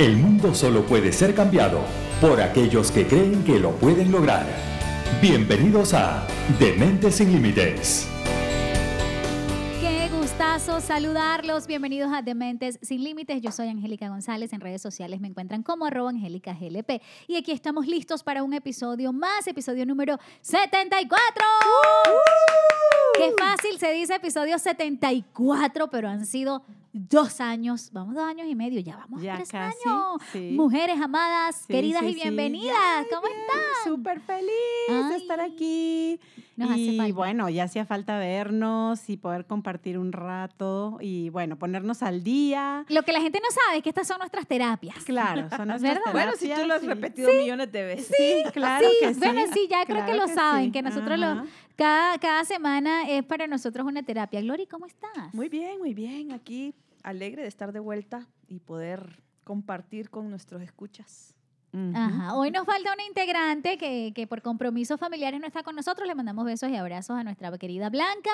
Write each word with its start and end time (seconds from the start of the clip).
El 0.00 0.16
mundo 0.16 0.54
solo 0.54 0.86
puede 0.86 1.12
ser 1.12 1.34
cambiado 1.34 1.82
por 2.22 2.40
aquellos 2.40 2.90
que 2.90 3.06
creen 3.06 3.44
que 3.44 3.58
lo 3.58 3.72
pueden 3.72 4.10
lograr. 4.10 4.46
Bienvenidos 5.20 5.92
a 5.92 6.26
Dementes 6.58 7.16
sin 7.16 7.30
Límites. 7.30 8.08
Qué 9.78 10.08
gustazo 10.08 10.80
saludarlos. 10.80 11.66
Bienvenidos 11.66 12.10
a 12.14 12.22
Dementes 12.22 12.78
Sin 12.80 13.04
Límites. 13.04 13.42
Yo 13.42 13.52
soy 13.52 13.68
Angélica 13.68 14.08
González. 14.08 14.54
En 14.54 14.62
redes 14.62 14.80
sociales 14.80 15.20
me 15.20 15.28
encuentran 15.28 15.62
como 15.62 15.84
arroba 15.84 16.08
Angélica 16.08 16.54
GLP. 16.54 17.02
Y 17.28 17.36
aquí 17.36 17.52
estamos 17.52 17.86
listos 17.86 18.22
para 18.22 18.42
un 18.42 18.54
episodio 18.54 19.12
más, 19.12 19.46
episodio 19.48 19.84
número 19.84 20.16
74. 20.40 21.44
Qué 23.16 23.32
fácil 23.38 23.78
se 23.78 23.92
dice 23.92 24.14
episodio 24.14 24.58
74, 24.58 25.88
pero 25.90 26.08
han 26.08 26.24
sido 26.26 26.62
dos 26.92 27.40
años, 27.40 27.90
vamos 27.92 28.14
dos 28.14 28.24
años 28.24 28.46
y 28.48 28.54
medio, 28.56 28.80
ya 28.80 28.96
vamos 28.96 29.22
Ya 29.22 29.36
tres 29.36 29.48
casi, 29.50 29.88
años. 29.88 30.20
sí. 30.32 30.50
Mujeres 30.56 31.00
amadas, 31.00 31.56
Sí, 31.66 31.72
queridas 31.72 32.02
sí, 32.02 32.08
y 32.08 32.14
bienvenidas. 32.14 32.76
Ay, 32.98 33.04
¿Cómo 33.10 33.26
bien, 33.28 33.38
están? 33.40 33.60
Súper 33.92 34.20
feliz 34.20 35.08
de 35.10 35.16
estar 35.16 35.40
aquí. 35.40 36.18
nos 36.56 36.70
hace 36.70 36.80
y 36.80 36.96
falta. 36.98 37.14
bueno, 37.14 37.48
ya 37.48 37.64
hacía 37.64 37.84
falta 37.86 38.18
vernos 38.18 39.08
y 39.08 39.16
poder 39.16 39.46
compartir 39.46 39.98
un 39.98 40.10
rato 40.12 40.98
y 41.00 41.28
bueno, 41.30 41.56
ponernos 41.56 42.02
al 42.02 42.24
día. 42.24 42.84
Lo 42.88 43.02
que 43.04 43.12
la 43.12 43.20
gente 43.20 43.40
no 43.40 43.50
sabe 43.50 43.78
es 43.78 43.82
que 43.84 43.88
estas 43.90 44.08
son 44.08 44.18
nuestras 44.18 44.46
terapias. 44.48 45.04
Claro, 45.04 45.48
son 45.48 45.68
nuestras 45.68 45.94
¿Verdad? 45.94 46.12
Bueno, 46.12 46.32
si 46.36 46.48
tú 46.48 46.66
lo 46.66 46.74
has 46.74 46.80
terapias 46.80 46.96
repetido 46.96 47.30
millones 47.32 47.70
de 47.70 47.84
veces. 47.84 48.16
Sí, 48.16 48.42
claro 48.52 48.88
sí, 48.88 48.94
que 49.00 49.14
sí. 49.14 49.20
bueno, 49.20 49.42
sí, 49.54 49.68
ya 49.70 49.84
creo 49.84 50.04
que 50.04 50.12
claro 50.12 50.26
lo 50.26 50.34
saben, 50.34 50.64
sí. 50.66 50.72
que 50.72 50.82
nosotros 50.82 51.18
lo. 51.20 51.44
Cada, 51.80 52.18
cada 52.18 52.44
semana 52.44 53.08
es 53.08 53.24
para 53.24 53.46
nosotros 53.46 53.86
una 53.86 54.02
terapia. 54.02 54.42
Glory, 54.42 54.66
¿cómo 54.66 54.84
estás? 54.84 55.32
Muy 55.32 55.48
bien, 55.48 55.78
muy 55.78 55.94
bien. 55.94 56.30
Aquí 56.30 56.74
alegre 57.02 57.40
de 57.40 57.48
estar 57.48 57.72
de 57.72 57.80
vuelta 57.80 58.28
y 58.48 58.60
poder 58.60 59.22
compartir 59.44 60.10
con 60.10 60.28
nuestros 60.28 60.60
escuchas. 60.60 61.34
Ajá. 61.94 62.34
Hoy 62.34 62.50
nos 62.50 62.64
falta 62.66 62.92
una 62.92 63.04
integrante 63.04 63.78
que, 63.78 64.12
que 64.14 64.26
por 64.26 64.42
compromisos 64.42 64.98
familiares 64.98 65.40
no 65.40 65.46
está 65.46 65.62
con 65.62 65.76
nosotros. 65.76 66.06
Le 66.08 66.14
mandamos 66.14 66.44
besos 66.44 66.68
y 66.70 66.76
abrazos 66.76 67.16
a 67.16 67.24
nuestra 67.24 67.56
querida 67.58 67.88
Blanca. 67.90 68.30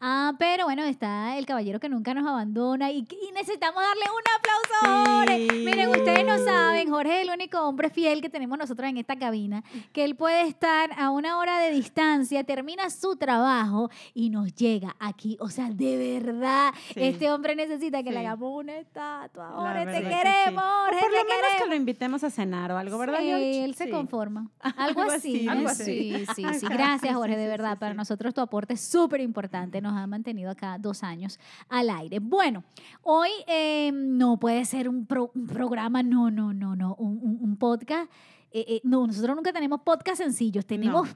Ah, 0.00 0.32
pero 0.38 0.64
bueno, 0.64 0.82
está 0.84 1.36
el 1.38 1.46
caballero 1.46 1.78
que 1.80 1.88
nunca 1.88 2.14
nos 2.14 2.26
abandona 2.26 2.90
y, 2.90 2.98
y 2.98 3.32
necesitamos 3.32 3.82
darle 3.82 4.04
un 4.04 4.22
aplauso 4.36 5.06
a 5.06 5.18
Jorge. 5.18 5.48
Sí. 5.50 5.64
Miren, 5.64 5.88
ustedes 5.90 6.26
no 6.26 6.38
saben, 6.44 6.90
Jorge 6.90 7.20
es 7.22 7.28
el 7.28 7.34
único 7.34 7.60
hombre 7.60 7.90
fiel 7.90 8.20
que 8.20 8.28
tenemos 8.28 8.58
nosotros 8.58 8.88
en 8.88 8.96
esta 8.96 9.16
cabina, 9.16 9.62
que 9.92 10.04
él 10.04 10.16
puede 10.16 10.42
estar 10.42 10.90
a 10.98 11.10
una 11.10 11.38
hora 11.38 11.58
de 11.60 11.70
distancia, 11.70 12.44
termina 12.44 12.90
su 12.90 13.16
trabajo 13.16 13.90
y 14.14 14.30
nos 14.30 14.54
llega 14.54 14.96
aquí. 14.98 15.36
O 15.40 15.48
sea, 15.48 15.70
de 15.70 16.20
verdad, 16.20 16.72
Sí. 16.94 17.00
este 17.04 17.30
hombre 17.30 17.54
necesita 17.54 18.02
que 18.02 18.10
le 18.10 18.20
Sí. 18.20 18.26
hagamos 18.26 18.50
una 18.64 18.76
estatua. 18.78 19.50
Jorge, 19.54 19.86
te 19.86 20.02
queremos, 20.02 20.64
Jorge, 20.64 21.00
por 21.00 21.10
lo 21.12 21.18
te 21.18 21.24
menos 21.24 21.36
queremos. 21.40 21.62
que 21.62 21.68
lo 21.68 21.74
invitemos 21.74 22.24
a 22.24 22.30
cenar 22.30 22.72
o 22.72 22.78
algo, 22.80 22.98
¿verdad, 22.98 23.18
Sí, 23.20 23.26
George? 23.26 23.64
él 23.64 23.74
se 23.74 23.84
Sí. 23.84 23.90
conforma. 23.90 24.50
Algo 24.76 25.00
Algo 25.02 25.12
así. 25.12 25.36
así, 25.36 25.46
¿no? 25.46 25.52
algo 25.52 25.68
Sí, 25.70 25.84
sí, 25.84 26.26
sí. 26.36 26.44
Ajá, 26.44 26.68
Gracias, 26.74 27.00
sí, 27.12 27.14
Jorge, 27.14 27.34
sí, 27.34 27.38
de 27.38 27.44
sí, 27.44 27.48
verdad. 27.50 27.72
sí, 27.74 27.78
Para 27.80 27.92
sí. 27.92 27.96
nosotros 27.96 28.34
tu 28.34 28.40
aporte 28.40 28.74
es 28.74 28.80
súper 28.80 29.20
importante. 29.20 29.80
Nos 29.80 29.92
ha 29.96 30.06
mantenido 30.06 30.50
acá 30.50 30.76
dos 30.78 31.02
años 31.02 31.38
al 31.68 31.88
aire. 31.90 32.18
Bueno, 32.18 32.64
hoy 33.02 33.28
eh, 33.46 33.90
no 33.94 34.38
puede 34.38 34.64
ser 34.64 34.88
un, 34.88 35.06
pro- 35.06 35.30
un 35.34 35.46
programa, 35.46 36.02
no, 36.02 36.30
no, 36.30 36.52
no, 36.52 36.74
no, 36.76 36.94
un, 36.98 37.18
un- 37.22 37.38
un 37.40 37.56
podcast. 37.56 38.10
Eh, 38.52 38.64
eh, 38.68 38.80
no, 38.84 39.06
nosotros 39.06 39.36
nunca 39.36 39.52
tenemos 39.52 39.80
podcast 39.82 40.16
sencillos. 40.18 40.66
Tenemos 40.66 41.08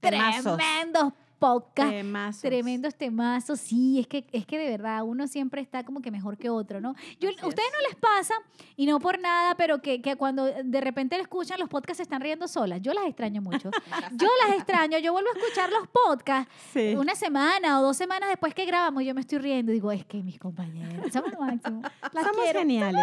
Temazos. 0.00 0.56
tremendos 0.58 1.12
podcasts. 1.38 1.92
Temazos. 1.92 2.42
Tremendos 2.42 2.94
temazos, 2.94 3.60
sí, 3.60 4.00
es 4.00 4.06
que, 4.06 4.26
es 4.32 4.46
que 4.46 4.58
de 4.58 4.70
verdad 4.70 5.02
uno 5.04 5.26
siempre 5.28 5.60
está 5.60 5.84
como 5.84 6.00
que 6.00 6.10
mejor 6.10 6.36
que 6.36 6.50
otro, 6.50 6.80
¿no? 6.80 6.94
Yo, 7.20 7.28
Así 7.30 7.38
ustedes 7.46 7.68
es. 7.68 7.74
no 7.74 7.88
les 7.88 7.96
pasa, 7.96 8.34
y 8.76 8.86
no 8.86 8.98
por 9.00 9.18
nada, 9.18 9.54
pero 9.56 9.80
que, 9.82 10.00
que 10.02 10.16
cuando 10.16 10.44
de 10.46 10.80
repente 10.80 11.16
le 11.16 11.22
escuchan 11.22 11.58
los 11.60 11.68
podcasts 11.68 11.98
se 11.98 12.02
están 12.02 12.20
riendo 12.20 12.48
solas. 12.48 12.80
Yo 12.82 12.92
las 12.92 13.06
extraño 13.06 13.42
mucho. 13.42 13.70
Yo 14.12 14.28
las 14.46 14.56
extraño, 14.56 14.98
yo 14.98 15.12
vuelvo 15.12 15.28
a 15.34 15.38
escuchar 15.38 15.70
los 15.70 15.86
podcasts 15.88 16.52
Sí. 16.72 16.94
una 16.96 17.14
semana 17.14 17.80
o 17.80 17.82
dos 17.82 17.96
semanas 17.96 18.28
después 18.28 18.54
que 18.54 18.64
grabamos, 18.64 19.04
yo 19.04 19.14
me 19.14 19.20
estoy 19.20 19.38
riendo 19.38 19.72
y 19.72 19.74
digo, 19.76 19.92
es 19.92 20.04
que 20.06 20.22
mis 20.22 20.38
compañeras, 20.38 21.12
somos 21.12 21.32
lo 21.32 21.40
máximo. 21.40 21.82
Las 22.12 22.24
Somos 22.24 22.42
quiero. 22.44 22.60
geniales. 22.60 22.94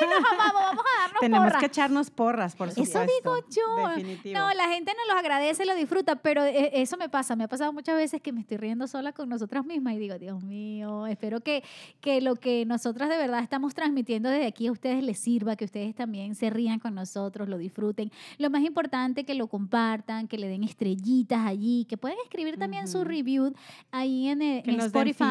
Nos 0.00 0.30
amamos, 0.32 0.62
vamos 0.62 0.84
a 0.84 1.00
darnos 1.02 1.20
Tenemos 1.20 1.52
que 1.58 1.66
echarnos 1.66 2.10
porras, 2.10 2.54
por 2.56 2.68
Eso 2.68 2.84
supuesto. 2.84 3.00
digo 3.20 3.36
yo. 3.50 3.88
Definitivo. 3.88 4.38
No, 4.38 4.52
la 4.54 4.68
gente 4.68 4.92
nos 4.96 5.06
los 5.08 5.16
agradece, 5.16 5.64
lo 5.66 5.74
disfruta, 5.74 6.16
pero 6.16 6.44
eh, 6.44 6.70
eso 6.74 6.96
me 6.96 7.08
pasa. 7.08 7.36
Me 7.36 7.44
ha 7.44 7.48
pasado 7.48 7.72
muchas 7.74 7.96
veces 7.96 8.22
que 8.22 8.32
me 8.32 8.40
estoy 8.40 8.56
riendo 8.56 8.86
sola 8.86 9.12
con 9.12 9.28
nosotras 9.28 9.66
mismas 9.66 9.94
y 9.94 9.98
digo, 9.98 10.18
Dios 10.18 10.42
mío, 10.42 11.06
espero 11.06 11.40
que, 11.40 11.62
que 12.00 12.20
lo 12.20 12.36
que 12.36 12.64
nosotras 12.64 13.08
de 13.10 13.18
verdad 13.18 13.40
estamos 13.42 13.74
transmitiendo 13.74 14.28
desde 14.30 14.46
aquí 14.46 14.68
a 14.68 14.72
ustedes 14.72 15.02
les 15.04 15.18
sirva, 15.18 15.56
que 15.56 15.64
ustedes 15.66 15.94
también 15.94 16.34
se 16.34 16.48
rían 16.50 16.78
con 16.78 16.94
nosotros, 16.94 17.48
lo 17.48 17.58
disfruten. 17.58 18.10
Lo 18.38 18.48
más 18.48 18.62
importante, 18.62 19.24
que 19.24 19.34
lo 19.34 19.48
compartan, 19.48 20.28
que 20.28 20.38
le 20.38 20.48
den 20.48 20.64
estrellitas 20.64 21.44
allí, 21.46 21.84
que 21.86 21.96
pueden 21.98 22.16
escribir 22.24 22.56
también 22.56 22.88
su 22.88 23.04
review 23.04 23.52
ahí 23.90 24.28
en, 24.28 24.40
el- 24.40 24.58
en 24.58 24.64
den 24.76 24.80
Spotify. 24.86 25.24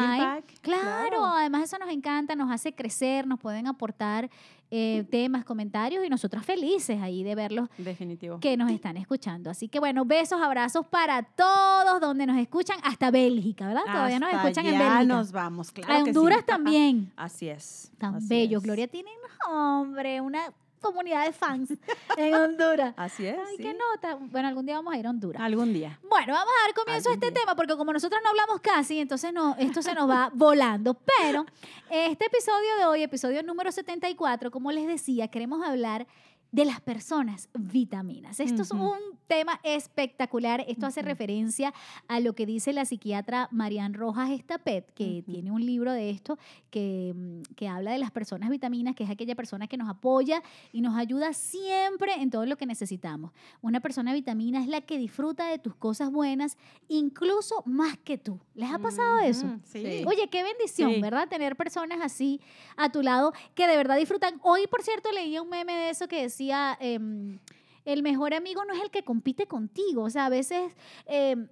Claro. 0.60 1.24
además 1.24 1.64
eso 1.64 1.78
nos 1.78 1.90
encanta, 1.90 2.36
nos 2.36 2.50
hace 2.52 2.72
crecer, 2.74 3.26
nos 3.26 3.40
pueden 3.40 3.66
aportar 3.66 4.30
eh, 4.76 5.04
temas, 5.04 5.44
comentarios 5.44 6.04
y 6.04 6.08
nosotras 6.08 6.44
felices 6.44 7.00
ahí 7.00 7.22
de 7.22 7.36
verlos 7.36 7.68
Definitivo. 7.78 8.40
que 8.40 8.56
nos 8.56 8.70
están 8.72 8.96
escuchando. 8.96 9.48
Así 9.50 9.68
que 9.68 9.78
bueno, 9.78 10.04
besos, 10.04 10.42
abrazos 10.42 10.84
para 10.86 11.22
todos 11.22 12.00
donde 12.00 12.26
nos 12.26 12.36
escuchan, 12.38 12.78
hasta 12.82 13.12
Bélgica, 13.12 13.68
¿verdad? 13.68 13.84
Todavía 13.86 14.18
nos 14.18 14.32
escuchan 14.32 14.66
en 14.66 14.78
Bélgica. 14.78 15.04
nos 15.04 15.30
vamos, 15.30 15.70
claro 15.70 15.92
a 15.92 15.98
que 15.98 16.02
sí. 16.04 16.08
Honduras 16.08 16.44
también. 16.44 17.12
Así 17.16 17.48
es. 17.48 17.92
Tan 17.98 18.16
así 18.16 18.26
bello. 18.28 18.58
es. 18.58 18.64
Gloria 18.64 18.88
tiene, 18.88 19.10
hombre, 19.48 20.20
una 20.20 20.52
comunidad 20.84 21.24
de 21.24 21.32
fans 21.32 21.70
en 22.16 22.34
Honduras. 22.34 22.94
Así 22.96 23.26
es. 23.26 23.36
Ay, 23.36 23.56
sí. 23.56 23.62
qué 23.62 23.74
nota. 23.74 24.16
Bueno, 24.20 24.48
algún 24.48 24.66
día 24.66 24.76
vamos 24.76 24.94
a 24.94 24.98
ir 24.98 25.06
a 25.06 25.10
Honduras. 25.10 25.42
Algún 25.42 25.72
día. 25.72 25.98
Bueno, 26.08 26.32
vamos 26.32 26.52
a 26.60 26.66
dar 26.66 26.74
comienzo 26.74 27.10
a 27.10 27.14
este 27.14 27.30
día. 27.30 27.40
tema 27.40 27.56
porque 27.56 27.76
como 27.76 27.92
nosotros 27.92 28.20
no 28.22 28.30
hablamos 28.30 28.60
casi, 28.60 29.00
entonces 29.00 29.32
no, 29.32 29.56
esto 29.58 29.82
se 29.82 29.94
nos 29.94 30.08
va 30.08 30.30
volando. 30.34 30.94
Pero 30.94 31.46
este 31.90 32.26
episodio 32.26 32.76
de 32.78 32.84
hoy, 32.84 33.02
episodio 33.02 33.42
número 33.42 33.72
74, 33.72 34.50
como 34.50 34.70
les 34.70 34.86
decía, 34.86 35.28
queremos 35.28 35.66
hablar 35.66 36.06
de 36.54 36.64
las 36.64 36.80
personas 36.80 37.48
vitaminas. 37.52 38.38
Esto 38.38 38.62
es 38.62 38.70
Ujú. 38.70 38.92
un 38.92 38.98
tema 39.26 39.58
espectacular. 39.64 40.64
Esto 40.68 40.86
hace 40.86 41.00
Ujú. 41.00 41.08
referencia 41.08 41.74
a 42.06 42.20
lo 42.20 42.34
que 42.34 42.46
dice 42.46 42.72
la 42.72 42.84
psiquiatra 42.84 43.48
Marian 43.50 43.92
Rojas 43.92 44.30
Estapet, 44.30 44.88
que 44.94 45.22
Ujú. 45.26 45.32
tiene 45.32 45.50
un 45.50 45.66
libro 45.66 45.90
de 45.92 46.10
esto 46.10 46.38
que, 46.70 47.12
mm, 47.12 47.54
que 47.56 47.66
habla 47.66 47.90
de 47.90 47.98
las 47.98 48.12
personas 48.12 48.50
vitaminas, 48.50 48.94
que 48.94 49.02
es 49.02 49.10
aquella 49.10 49.34
persona 49.34 49.66
que 49.66 49.76
nos 49.76 49.88
apoya 49.88 50.44
y 50.70 50.80
nos 50.80 50.94
ayuda 50.96 51.32
siempre 51.32 52.12
en 52.22 52.30
todo 52.30 52.46
lo 52.46 52.56
que 52.56 52.66
necesitamos. 52.66 53.32
Una 53.60 53.80
persona 53.80 54.12
vitamina 54.12 54.62
es 54.62 54.68
la 54.68 54.80
que 54.80 54.96
disfruta 54.96 55.48
de 55.48 55.58
tus 55.58 55.74
cosas 55.74 56.12
buenas, 56.12 56.56
incluso 56.86 57.64
más 57.66 57.98
que 57.98 58.16
tú. 58.16 58.38
¿Les 58.54 58.70
ha 58.70 58.78
pasado 58.78 59.18
eso? 59.18 59.58
Sí. 59.64 60.04
Oye, 60.06 60.28
qué 60.30 60.44
bendición, 60.44 60.92
Sí. 60.94 61.00
¿verdad? 61.00 61.26
Tener 61.28 61.56
personas 61.56 61.98
así 62.00 62.40
a 62.76 62.92
tu 62.92 63.02
lado 63.02 63.32
que 63.56 63.66
de 63.66 63.76
verdad 63.76 63.96
disfrutan. 63.96 64.38
Hoy, 64.44 64.68
por 64.68 64.82
cierto, 64.84 65.10
leí 65.10 65.36
un 65.40 65.48
meme 65.48 65.72
de 65.72 65.90
eso 65.90 66.06
que 66.06 66.22
decía, 66.22 66.43
em, 66.50 67.38
el 67.84 68.02
mejor 68.02 68.34
amigo 68.34 68.64
no 68.64 68.74
es 68.74 68.82
el 68.82 68.90
que 68.90 69.04
compite 69.04 69.46
contigo. 69.46 70.02
O 70.02 70.10
sea, 70.10 70.26
a 70.26 70.30
veces 70.30 70.72
em, 71.06 71.48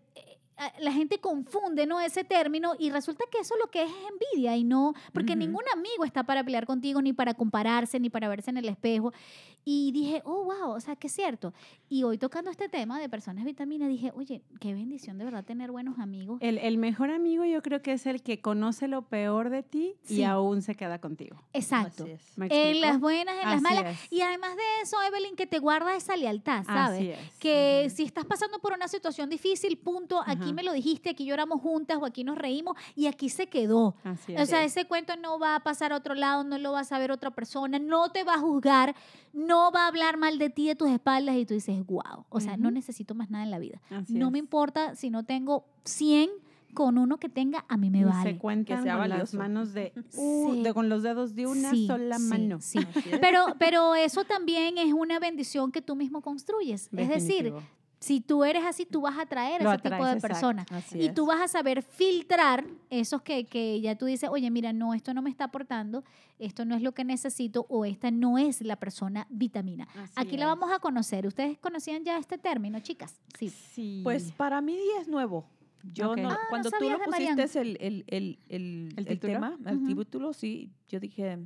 la 0.81 0.93
gente 0.93 1.19
confunde 1.19 1.87
¿no? 1.87 2.01
ese 2.01 2.25
término 2.25 2.73
y 2.79 2.91
resulta 2.91 3.25
que 3.31 3.39
eso 3.39 3.55
lo 3.57 3.71
que 3.71 3.83
es 3.85 3.91
es 3.93 4.09
envidia 4.11 4.57
y 4.57 4.65
no, 4.65 4.95
porque 5.13 5.33
Ujú. 5.33 5.41
ningún 5.41 5.65
amigo 5.75 6.05
está 6.05 6.23
para 6.25 6.43
pelear 6.45 6.67
contigo, 6.67 7.03
ni 7.03 7.13
para 7.13 7.35
compararse, 7.35 7.99
ni 8.01 8.11
para 8.11 8.29
verse 8.29 8.51
en 8.51 8.57
el 8.57 8.69
espejo. 8.69 9.12
Y 9.65 9.93
dije, 9.93 10.23
oh, 10.25 10.43
wow, 10.45 10.71
o 10.73 10.81
sea, 10.81 10.97
que 10.97 11.07
es 11.07 11.12
cierto. 11.12 11.53
Y 11.89 12.03
hoy 12.03 12.19
tocando 12.19 12.51
este 12.51 12.69
tema 12.69 12.99
de 12.99 13.09
personas 13.09 13.45
vitaminas, 13.45 13.89
dije, 13.89 14.11
oye, 14.17 14.43
qué 14.61 14.75
bendición 14.75 15.19
de 15.19 15.25
verdad 15.25 15.45
tener 15.45 15.71
buenos 15.71 16.01
amigos. 16.01 16.39
El, 16.41 16.59
el 16.59 16.79
mejor 16.79 17.11
amigo 17.11 17.45
yo 17.45 17.62
creo 17.62 17.81
que 17.81 17.93
es 17.93 18.07
el 18.07 18.23
que 18.23 18.41
conoce 18.41 18.89
lo 18.89 19.03
peor 19.03 19.51
de 19.51 19.62
ti 19.62 19.95
Sí. 20.03 20.17
y 20.17 20.23
aún 20.25 20.62
se 20.62 20.75
queda 20.75 20.99
contigo. 21.00 21.43
Exacto. 21.53 22.03
Así 22.05 22.12
es. 22.12 22.37
¿Me 22.38 22.49
En 22.50 22.81
las 22.81 22.99
buenas, 22.99 23.35
en 23.37 23.44
las 23.44 23.55
Así 23.55 23.62
malas. 23.62 23.87
es. 24.05 24.12
Y 24.12 24.21
además 24.23 24.56
de 24.56 24.62
eso, 24.82 24.97
Evelyn, 25.03 25.37
que 25.37 25.47
te 25.47 25.61
guarda 25.61 25.94
esa 25.94 26.17
lealtad, 26.17 26.65
¿sabes? 26.65 26.99
Así 26.99 27.11
es. 27.11 27.38
Que 27.38 27.88
si 27.94 28.03
estás 28.03 28.25
pasando 28.25 28.59
por 28.59 28.73
una 28.73 28.88
situación 28.88 29.31
difícil, 29.31 29.79
punto, 29.79 30.23
aquí 30.26 30.51
Me 30.52 30.62
lo 30.62 30.72
dijiste, 30.72 31.10
aquí 31.10 31.25
lloramos 31.25 31.60
juntas 31.60 31.99
o 32.00 32.04
aquí 32.06 32.25
nos 32.25 32.37
reímos 32.38 32.76
y 32.94 33.06
aquí 33.06 33.28
se 33.28 33.46
quedó. 33.49 33.94
Así 34.04 34.34
O 34.34 34.38
es. 34.40 34.49
sea, 34.49 34.64
ese 34.64 34.87
cuento 34.87 35.16
no 35.16 35.38
va 35.38 35.56
a 35.56 35.60
pasar 35.60 35.93
a 35.93 35.96
otro 35.96 36.14
lado, 36.14 36.44
no 36.44 36.58
lo 36.58 36.72
va 36.72 36.81
a 36.81 36.84
saber 36.84 37.10
otra 37.10 37.31
persona, 37.31 37.78
no 37.78 38.10
te 38.10 38.25
va 38.25 38.34
a 38.34 38.38
juzgar, 38.38 38.94
no 39.32 39.70
va 39.72 39.84
a 39.84 39.88
hablar 39.88 40.16
mal 40.16 40.38
de 40.38 40.50
ti, 40.50 40.66
de 40.69 40.75
tus 40.75 40.90
espaldas 40.90 41.37
y 41.37 41.46
tú 41.46 41.54
dices, 41.54 41.84
wow, 41.87 42.25
o 42.28 42.40
sea, 42.40 42.56
no 42.56 42.70
necesito 42.70 43.14
más 43.14 43.31
nada 43.31 43.44
en 43.44 43.50
la 43.50 43.58
vida. 43.58 43.81
Así 43.90 44.14
no 44.14 44.31
me 44.31 44.38
importa 44.38 44.94
si 44.94 45.10
no 45.10 45.25
tengo 45.25 45.64
100 45.84 46.31
con 46.75 46.96
uno 46.96 47.19
que 47.19 47.28
tenga, 47.28 47.66
a 47.69 47.76
mí 47.76 47.90
me 47.90 47.99
Y 47.99 48.04
vale. 48.04 48.32
Se 48.32 48.38
cuentan 48.38 48.82
sea 48.82 48.96
con 48.96 49.08
las 49.10 49.34
manos 49.34 49.75
de, 49.75 49.93
u- 50.16 50.52
Sí. 50.54 50.62
de- 50.62 50.72
con 50.72 50.88
los 50.88 51.02
dedos 51.02 51.34
de 51.34 51.46
una 51.46 51.70
Sí, 51.70 51.87
sola 51.87 52.16
sí, 52.19 52.25
mano. 52.25 52.58
Pero, 53.20 53.44
pero 53.58 53.94
eso 53.94 54.25
también 54.25 54.78
es 54.78 54.90
una 54.94 55.19
bendición 55.19 55.70
que 55.70 55.82
tú 55.82 55.96
mismo 55.96 56.22
construyes. 56.22 56.88
Es 56.96 57.08
decir. 57.10 57.52
Si 58.02 58.20
tú 58.20 58.43
eres 58.44 58.64
así, 58.64 58.84
tú 58.84 59.00
vas 59.02 59.16
a 59.16 59.22
atraer 59.22 59.62
Lo 59.62 59.72
ese 59.72 59.82
tipo 59.82 60.04
de 60.04 60.20
personas. 60.20 60.66
Y 60.93 61.06
es. 61.06 61.14
tú 61.14 61.25
vas 61.26 61.40
a 61.40 61.46
saber 61.46 61.82
filtrar 61.82 62.64
esos 62.90 63.22
que, 63.22 63.44
que 63.44 63.81
ya 63.81 63.96
tú 63.96 64.06
dices, 64.06 64.28
oye, 64.28 64.50
mira, 64.50 64.72
no, 64.72 64.93
esto 64.93 65.14
no 65.14 65.22
me 65.22 65.31
está 65.31 65.44
aportando, 65.44 66.02
esto 66.40 66.64
no 66.64 66.75
es 66.75 66.82
lo 66.82 66.93
que 66.93 67.04
necesito 67.04 67.64
o 67.69 67.84
esta 67.84 68.10
no 68.10 68.38
es 68.38 68.60
la 68.60 68.75
persona 68.76 69.26
vitamina. 69.31 69.87
Así 69.96 70.12
Aquí 70.16 70.37
la 70.37 70.46
vamos 70.46 70.72
a 70.72 70.81
conocer. 70.81 71.26
¿Ustedes 71.28 71.58
conocían 71.58 72.02
ya 72.02 72.19
este 72.19 72.38
término, 72.38 72.81
chicas? 72.81 73.20
Sí. 73.38 73.49
Sí. 73.50 74.00
Pues 74.02 74.32
para 74.32 74.60
mí 74.60 74.76
es 75.00 75.06
nuevo. 75.06 75.46
Yo 75.94 76.16
no, 76.16 76.28
Ah, 76.28 76.32
no 76.32 76.38
cuando 76.49 76.70
tú 76.70 76.88
lo 76.90 76.99
pusiste 76.99 77.60
el, 77.60 77.76
el, 77.81 78.04
el, 78.08 78.38
el, 78.49 78.93
¿El 78.96 78.99
el 78.99 79.06
título? 79.20 79.32
tema, 79.32 79.58
el 79.66 79.87
título, 79.87 80.32
sí, 80.32 80.70
yo 80.88 80.99
dije, 81.00 81.38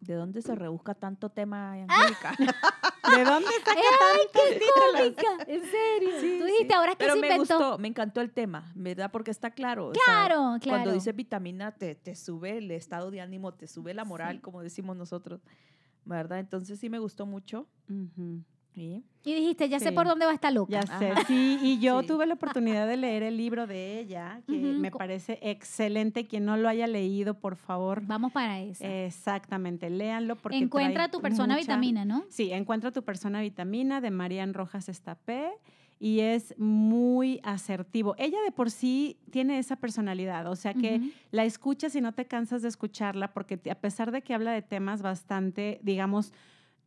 ¿de 0.00 0.14
dónde 0.14 0.42
se 0.42 0.54
rebusca 0.54 0.94
tanto 0.94 1.28
tema, 1.30 1.72
Ah. 1.72 1.84
Angélica? 2.02 2.34
¿De 3.16 3.24
dónde 3.24 3.48
saca 3.64 3.80
¡Ay, 4.12 4.20
qué 4.32 4.60
cómica! 4.74 5.44
¿En 5.46 5.62
serio? 5.62 6.10
Sí, 6.20 6.36
tú 6.38 6.44
dijiste, 6.44 6.68
sí. 6.68 6.74
ahora 6.74 6.92
es 6.92 6.98
que 6.98 7.04
Pero 7.04 7.14
se 7.14 7.20
me 7.20 7.26
inventó. 7.28 7.58
gustó, 7.58 7.78
me 7.78 7.88
encantó 7.88 8.20
el 8.20 8.30
tema, 8.32 8.70
¿verdad? 8.74 9.10
Porque 9.10 9.30
está 9.30 9.50
claro. 9.50 9.88
o 9.88 9.94
sea, 9.94 10.02
Claro, 10.04 10.56
claro. 10.60 10.60
Cuando 10.68 10.92
dices 10.92 11.14
vitamina, 11.16 11.72
te, 11.72 11.94
te 11.94 12.14
sube 12.14 12.58
el 12.58 12.70
estado 12.70 13.10
de 13.10 13.20
ánimo, 13.20 13.54
te 13.54 13.66
sube 13.66 13.94
la 13.94 14.04
moral, 14.04 14.36
Sí. 14.36 14.40
como 14.42 14.62
decimos 14.62 14.96
nosotros, 14.96 15.40
¿verdad? 16.04 16.38
Entonces 16.38 16.78
sí 16.78 16.88
me 16.90 16.98
gustó 16.98 17.24
mucho. 17.26 17.66
Ujú. 17.88 18.42
¿Sí? 18.78 19.04
Y 19.24 19.34
dijiste, 19.34 19.68
ya 19.68 19.78
sé 19.78 19.92
por 19.92 20.06
dónde 20.06 20.24
va 20.24 20.32
esta 20.32 20.50
loca. 20.50 20.72
Ya 20.72 20.82
sé, 20.98 21.12
sí, 21.26 21.58
y 21.62 21.78
yo 21.80 22.00
Sí. 22.00 22.06
tuve 22.06 22.24
la 22.26 22.34
oportunidad 22.62 22.86
de 22.88 22.96
leer 22.96 23.22
el 23.22 23.36
libro 23.36 23.66
de 23.66 23.98
ella, 24.00 24.40
que 24.46 24.56
me 24.56 24.90
parece 24.90 25.38
excelente. 25.42 26.26
Quien 26.26 26.44
no 26.46 26.56
lo 26.56 26.68
haya 26.68 26.86
leído, 26.86 27.34
por 27.34 27.56
favor, 27.56 28.02
Vamos 28.06 28.32
para 28.32 28.60
eso. 28.60 28.84
exactamente, 28.84 29.90
léanlo 29.90 30.36
porque 30.36 30.56
Encuentra 30.56 31.04
a 31.04 31.10
tu 31.10 31.20
persona 31.20 31.54
mucha- 31.54 31.60
vitamina, 31.66 32.04
¿no? 32.04 32.24
Sí, 32.30 32.52
Encuentra 32.52 32.90
tu 32.90 33.02
persona 33.02 33.40
vitamina 33.40 34.00
de 34.00 34.10
Marian 34.10 34.54
Rojas 34.54 34.88
Estapé 34.88 35.50
y 36.00 36.20
es 36.20 36.54
muy 36.58 37.40
asertivo. 37.42 38.14
Ella 38.18 38.38
de 38.44 38.52
por 38.52 38.70
sí 38.70 39.18
tiene 39.30 39.58
esa 39.58 39.76
personalidad, 39.76 40.46
o 40.46 40.54
sea 40.56 40.72
que 40.72 41.00
la 41.32 41.44
escuchas 41.44 41.94
y 41.96 42.00
no 42.00 42.12
te 42.12 42.24
cansas 42.26 42.62
de 42.62 42.68
escucharla 42.68 43.32
porque 43.34 43.60
a 43.70 43.74
pesar 43.74 44.10
de 44.12 44.22
que 44.22 44.32
habla 44.32 44.52
de 44.52 44.62
temas 44.62 45.02
bastante, 45.02 45.80
digamos, 45.82 46.32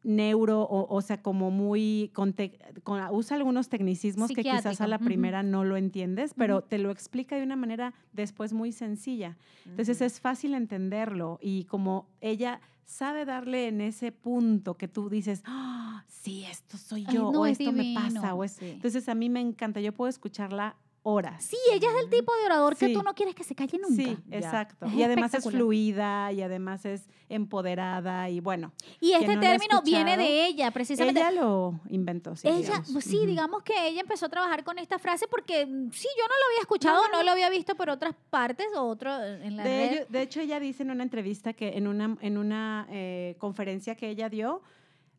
neuro, 0.04 0.62
o, 0.64 0.94
o 0.94 1.02
sea, 1.02 1.22
como 1.22 1.52
muy, 1.52 2.12
con 2.14 2.36
tec- 2.36 2.82
con- 2.84 3.02
usa 3.12 3.38
algunos 3.38 3.70
tecnicismos 3.70 4.32
que 4.32 4.44
quizás 4.44 4.82
a 4.82 4.88
la 4.88 4.98
primera 5.00 5.44
no 5.44 5.64
lo 5.64 5.78
entiendes, 5.78 6.34
pero 6.36 6.62
te 6.64 6.78
lo 6.78 6.92
explica 6.92 7.36
de 7.38 7.44
una 7.44 7.56
manera 7.56 7.94
después 8.14 8.54
muy 8.54 8.72
sencilla. 8.72 9.38
Entonces 9.66 9.98
Ujú. 9.98 10.06
es 10.06 10.20
fácil 10.20 10.54
entenderlo 10.54 11.38
y 11.42 11.66
como 11.66 12.10
ella 12.22 12.62
sabe 12.84 13.26
darle 13.26 13.68
en 13.68 13.80
ese 13.82 14.12
punto 14.12 14.76
que 14.76 14.88
tú 14.88 15.10
dices, 15.10 15.44
"Ah, 15.46 16.04
sí, 16.08 16.44
esto 16.50 16.78
soy 16.78 17.06
Ay, 17.08 17.14
yo, 17.16 17.32
no, 17.32 17.42
o 17.42 17.46
es 17.46 17.60
esto 17.60 17.72
me 17.72 17.86
pasa, 17.94 18.34
o 18.34 18.44
es... 18.44 18.54
sí. 18.54 18.70
Entonces 18.72 19.08
a 19.08 19.16
mí 19.16 19.30
me 19.30 19.40
encanta, 19.40 19.80
yo 19.82 19.94
puedo 19.94 20.10
escucharla 20.10 20.76
horas. 21.04 21.44
Sí, 21.46 21.58
ella 21.72 21.88
es 21.90 21.96
del 21.96 22.10
tipo 22.10 22.32
de 22.38 22.46
orador 22.46 22.76
que 22.78 22.90
tú 22.90 23.02
no 23.02 23.16
quieres 23.16 23.34
que 23.34 23.44
se 23.44 23.56
calle 23.56 23.80
nunca. 23.80 23.96
Sí, 24.04 24.18
Ya. 24.28 24.38
exacto. 24.38 24.86
Es 24.86 24.94
y 24.94 25.04
además 25.04 25.34
es 25.34 25.44
fluida 25.50 26.32
y 26.32 26.42
además 26.44 26.86
es 26.86 27.08
empoderada 27.28 28.30
y 28.30 28.40
bueno, 28.40 28.72
Y 29.00 29.14
este 29.14 29.36
no 29.36 29.42
término 29.42 29.82
viene 29.82 30.16
de 30.16 30.46
ella, 30.46 30.70
precisamente. 30.72 31.20
ella 31.20 31.32
lo 31.32 31.80
inventó. 31.90 32.36
Sí, 32.36 32.48
Ella, 32.48 32.58
digamos. 32.60 32.90
pues 32.92 33.06
sí, 33.06 33.26
digamos 33.26 33.64
que 33.64 33.88
ella 33.88 34.02
empezó 34.02 34.28
a 34.28 34.30
trabajar 34.30 34.64
con 34.64 34.78
esta 34.80 35.00
frase 35.00 35.28
porque 35.28 35.66
mm, 35.66 35.92
sí, 35.92 36.08
yo 36.18 36.24
no 36.24 36.34
lo 36.36 36.46
había 36.50 36.62
escuchado, 36.62 36.96
No, 36.98 37.02
no, 37.08 37.12
no, 37.14 37.18
no. 37.18 37.24
lo 37.24 37.32
había 37.32 37.50
visto 37.50 37.76
por 37.76 37.90
otras 37.90 38.14
partes 38.30 38.68
o 38.76 38.84
otro 38.84 39.12
eh, 39.24 39.40
en 39.46 39.58
la 39.58 39.64
De, 39.64 39.70
red. 39.70 39.92
ello- 39.98 40.06
de 40.10 40.22
hecho, 40.22 40.40
ella 40.40 40.60
dice 40.60 40.84
en 40.84 40.92
una 40.92 41.04
entrevista 41.04 41.54
que 41.54 41.78
en 41.78 41.88
una, 41.88 42.16
en 42.22 42.38
una 42.38 42.86
eh, 42.92 43.36
conferencia 43.40 43.96
que 43.96 44.10
ella 44.10 44.30
dio, 44.30 44.62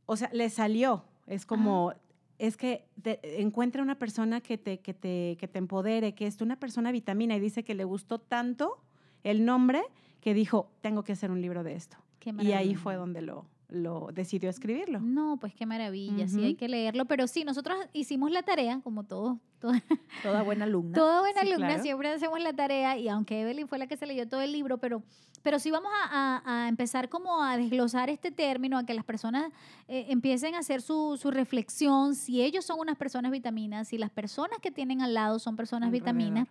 o 0.06 0.17
sea, 0.17 0.31
le 0.32 0.49
salió. 0.49 1.05
Es 1.26 1.46
como, 1.46 1.94
es 2.42 2.56
que 2.56 2.84
te- 3.00 3.40
encuentra 3.40 3.82
una 3.84 3.94
persona 4.00 4.40
que 4.40 4.58
te, 4.58 4.80
que, 4.80 4.94
te, 4.94 5.36
que 5.38 5.46
te 5.46 5.58
empodere, 5.58 6.12
que 6.16 6.26
es 6.26 6.40
una 6.40 6.56
persona 6.56 6.90
vitamina, 6.90 7.36
y 7.36 7.40
dice 7.40 7.62
que 7.62 7.76
le 7.76 7.84
gustó 7.84 8.18
tanto 8.18 8.82
el 9.22 9.44
nombre 9.44 9.80
que 10.20 10.34
dijo, 10.34 10.68
tengo 10.80 11.04
que 11.04 11.12
hacer 11.12 11.30
un 11.30 11.40
libro 11.40 11.62
de 11.62 11.74
esto. 11.74 11.98
Qué 12.18 12.34
Y 12.40 12.50
ahí 12.50 12.74
fue 12.74 12.96
donde 12.96 13.22
lo, 13.22 13.46
lo 13.72 14.10
decidió 14.12 14.50
escribirlo. 14.50 15.00
No, 15.00 15.36
pues 15.38 15.54
qué 15.54 15.66
maravilla, 15.66 16.28
sí 16.28 16.44
hay 16.44 16.54
que 16.54 16.69
leerlo, 16.69 17.06
pero 17.06 17.26
sí, 17.26 17.42
nosotros 17.44 17.76
hicimos 17.92 18.30
la 18.30 18.42
tarea, 18.42 18.80
como 18.84 19.04
todos, 19.04 19.38
Toda 20.22 20.42
buena 20.42 20.64
alumna. 20.64 20.98
toda 20.98 21.20
buena 21.20 21.40
Sí, 21.40 21.48
alumna, 21.48 21.66
claro. 21.69 21.82
siempre 21.82 22.08
hacemos 22.10 22.40
la 22.40 22.52
tarea, 22.52 22.96
y 22.98 23.08
aunque 23.08 23.40
Evelyn 23.42 23.66
fue 23.69 23.78
la 23.78 23.86
que 23.86 23.96
se 23.96 24.06
leyó 24.06 24.28
todo 24.28 24.40
el 24.40 24.52
libro, 24.52 24.78
pero, 24.78 25.02
pero 25.42 25.58
sí 25.58 25.70
vamos 25.70 25.90
a, 26.10 26.42
a- 26.44 26.64
a 26.64 26.69
empezar 26.69 27.08
como 27.08 27.42
a 27.42 27.56
desglosar 27.56 28.10
este 28.10 28.30
término, 28.30 28.76
a 28.78 28.84
que 28.84 28.92
las 28.94 29.04
personas 29.04 29.50
eh, 29.88 30.06
empiecen 30.08 30.54
a 30.54 30.58
hacer 30.58 30.82
su, 30.82 31.16
su 31.20 31.30
reflexión, 31.30 32.14
si 32.14 32.42
ellos 32.42 32.64
son 32.64 32.78
unas 32.80 32.96
personas 32.96 33.30
vitaminas, 33.32 33.88
si 33.88 33.98
las 33.98 34.10
personas 34.10 34.58
que 34.60 34.70
tienen 34.70 35.00
al 35.00 35.14
lado 35.14 35.38
son 35.38 35.56
personas 35.56 35.90
vitaminas, 35.90 36.48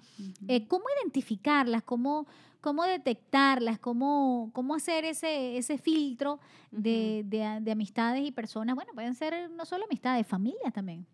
eh, 0.48 0.68
cómo 0.68 0.86
identificarlas, 1.02 1.84
cómo, 1.84 2.26
cómo 2.62 2.84
detectarlas, 2.84 3.80
cómo, 3.80 4.52
cómo 4.54 4.76
hacer 4.76 5.04
ese, 5.04 5.58
ese 5.58 5.78
filtro 5.78 6.40
de, 6.72 7.24
de- 7.26 7.60
de 7.62 7.72
amistades 7.72 8.26
y 8.26 8.32
personas. 8.32 8.76
Bueno, 8.76 8.92
pueden 8.94 9.16
ser 9.16 9.50
no 9.52 9.66
solo 9.66 9.86
amistades, 9.86 10.26
familias 10.28 10.72
también. 10.74 11.06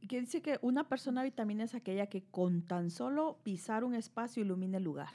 Y 0.00 0.06
que 0.06 0.20
dice 0.20 0.42
que 0.42 0.58
una 0.62 0.88
persona 0.88 1.22
vitamina 1.22 1.64
es 1.64 1.74
aquella 1.74 2.06
que 2.06 2.22
con 2.24 2.62
tan 2.62 2.90
solo 2.90 3.38
pisar 3.42 3.84
un 3.84 3.94
espacio 3.94 4.42
ilumina 4.42 4.78
el 4.78 4.84
lugar. 4.84 5.12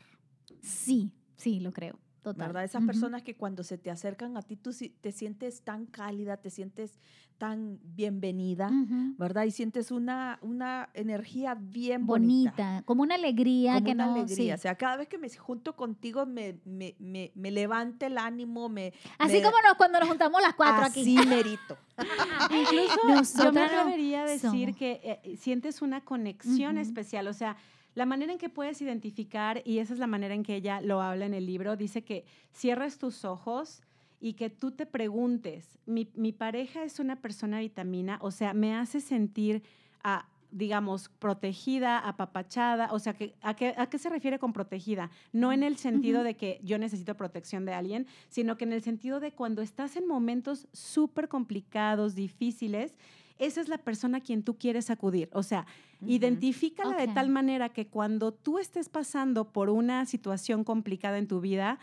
Sí, 0.62 1.12
sí, 1.36 1.60
lo 1.60 1.72
creo. 1.74 2.00
Total. 2.21 2.48
¿Verdad? 2.48 2.63
Esas 2.66 2.83
personas 2.86 3.21
que 3.24 3.36
cuando 3.36 3.63
se 3.63 3.77
te 3.77 3.89
acercan 3.89 4.36
a 4.36 4.42
ti, 4.42 4.56
tú 4.57 4.74
sí- 4.74 4.94
te 5.01 5.12
sientes 5.13 5.62
tan 5.62 5.86
cálida, 5.86 6.38
te 6.38 6.50
sientes 6.50 7.00
tan 7.38 7.80
bienvenida. 7.95 8.69
¿verdad? 9.18 9.45
Y 9.45 9.51
sientes 9.51 9.92
una, 9.92 10.38
una 10.42 10.89
energía 10.94 11.56
bien 11.56 12.06
bonita. 12.06 12.51
Bonita, 12.51 12.83
como 12.86 13.04
una 13.04 13.16
alegría 13.16 13.75
como 13.75 13.86
que 13.86 13.92
una 13.94 14.06
no. 14.07 14.12
alegría. 14.16 14.36
sí. 14.36 14.51
O 14.51 14.57
sea, 14.57 14.75
cada 14.75 14.98
vez 14.98 15.07
que 15.07 15.18
me 15.18 15.30
junto 15.30 15.77
contigo 15.77 16.25
me, 16.25 16.60
me, 16.66 16.95
me, 17.00 17.31
me 17.36 17.51
levanta 17.51 18.07
el 18.07 18.18
ánimo, 18.18 18.68
me... 18.68 18.92
Así 19.18 19.38
me- 19.38 19.42
como 19.44 19.56
nos, 19.65 19.75
cuando 19.77 20.00
nos 20.01 20.10
juntamos 20.10 20.42
las 20.42 20.56
cuatro 20.56 20.86
aquí. 20.86 21.18
Así 21.18 21.27
merito. 21.30 21.77
Incluso 22.50 23.44
yo 23.45 23.54
me 23.54 23.62
atrevería 23.62 24.24
a 24.24 24.25
decir 24.25 24.39
somos. 24.50 24.75
que 24.77 25.00
eh, 25.24 25.38
sientes 25.38 25.81
una 25.81 26.01
conexión 26.01 26.77
especial, 26.77 27.27
o 27.27 27.33
sea, 27.33 27.56
la 28.00 28.06
manera 28.06 28.31
en 28.31 28.38
que 28.38 28.48
puedes 28.48 28.81
identificar, 28.81 29.62
y 29.66 29.80
esa 29.80 29.92
es 29.92 30.00
la 30.00 30.07
manera 30.07 30.34
en 30.34 30.42
que 30.42 30.56
ella 30.56 30.80
lo 30.80 31.01
habla 31.01 31.25
en 31.25 31.34
el 31.34 31.46
libro, 31.46 31.75
dice 31.75 32.01
que 32.01 32.24
cierres 32.54 32.98
tus 32.98 33.25
ojos 33.25 33.81
y 34.22 34.36
que 34.36 34.50
tú 34.50 34.72
te 34.72 34.86
preguntes, 34.86 35.78
mi, 35.86 36.07
mi 36.16 36.31
pareja 36.31 36.84
es 36.84 37.01
una 37.01 37.18
persona 37.18 37.60
vitamina, 37.60 38.18
o 38.22 38.31
sea, 38.31 38.54
me 38.54 38.74
hace 38.74 39.01
sentir, 39.01 39.63
a, 40.01 40.30
digamos, 40.50 41.10
protegida, 41.10 42.00
apapachada, 42.00 42.88
o 42.94 43.00
sea, 43.00 43.16
que, 43.16 43.36
¿a, 43.42 43.54
qué, 43.54 43.74
¿a 43.75 43.88
qué 43.88 43.98
se 43.98 44.07
refiere 44.07 44.40
con 44.40 44.54
protegida? 44.54 45.12
No 45.34 45.51
en 45.51 45.62
el 45.62 45.75
sentido 45.75 46.24
de 46.24 46.38
que 46.38 46.62
yo 46.63 46.78
necesito 46.78 47.18
protección 47.18 47.66
de 47.66 47.74
alguien, 47.74 48.07
sino 48.30 48.56
que 48.56 48.63
en 48.63 48.72
el 48.72 48.82
sentido 48.82 49.20
de 49.20 49.34
cuando 49.34 49.62
estás 49.62 49.98
en 49.98 50.08
momentos 50.08 50.70
súper 50.72 51.27
complicados, 51.27 52.15
difíciles, 52.15 52.94
esa 53.39 53.62
es 53.62 53.67
la 53.69 53.77
persona 53.79 54.19
a 54.19 54.22
quien 54.22 54.43
tú 54.43 54.58
quieres 54.58 54.89
acudir. 54.89 55.29
O 55.34 55.41
sea, 55.43 55.65
Ujú. 56.01 56.12
identifícala 56.12 56.96
de 56.98 57.08
tal 57.08 57.29
manera 57.29 57.69
que 57.69 57.88
cuando 57.88 58.31
tú 58.34 58.60
estés 58.60 58.89
pasando 58.89 59.51
por 59.51 59.69
una 59.69 60.05
situación 60.05 60.63
complicada 60.63 61.17
en 61.17 61.27
tu 61.27 61.39
vida, 61.41 61.79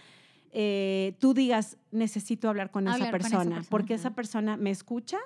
eh, 0.52 1.16
tú 1.18 1.34
digas, 1.34 1.76
necesito 1.90 2.48
hablar 2.48 2.70
con, 2.70 2.86
esa, 2.86 2.94
Hablar 2.94 3.10
con 3.10 3.20
esa 3.20 3.28
persona, 3.38 3.62
porque 3.68 3.94
esa 3.94 4.14
persona 4.14 4.56
me 4.56 4.70
escucha, 4.70 5.18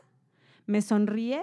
me 0.67 0.83
sonríe, 0.83 1.43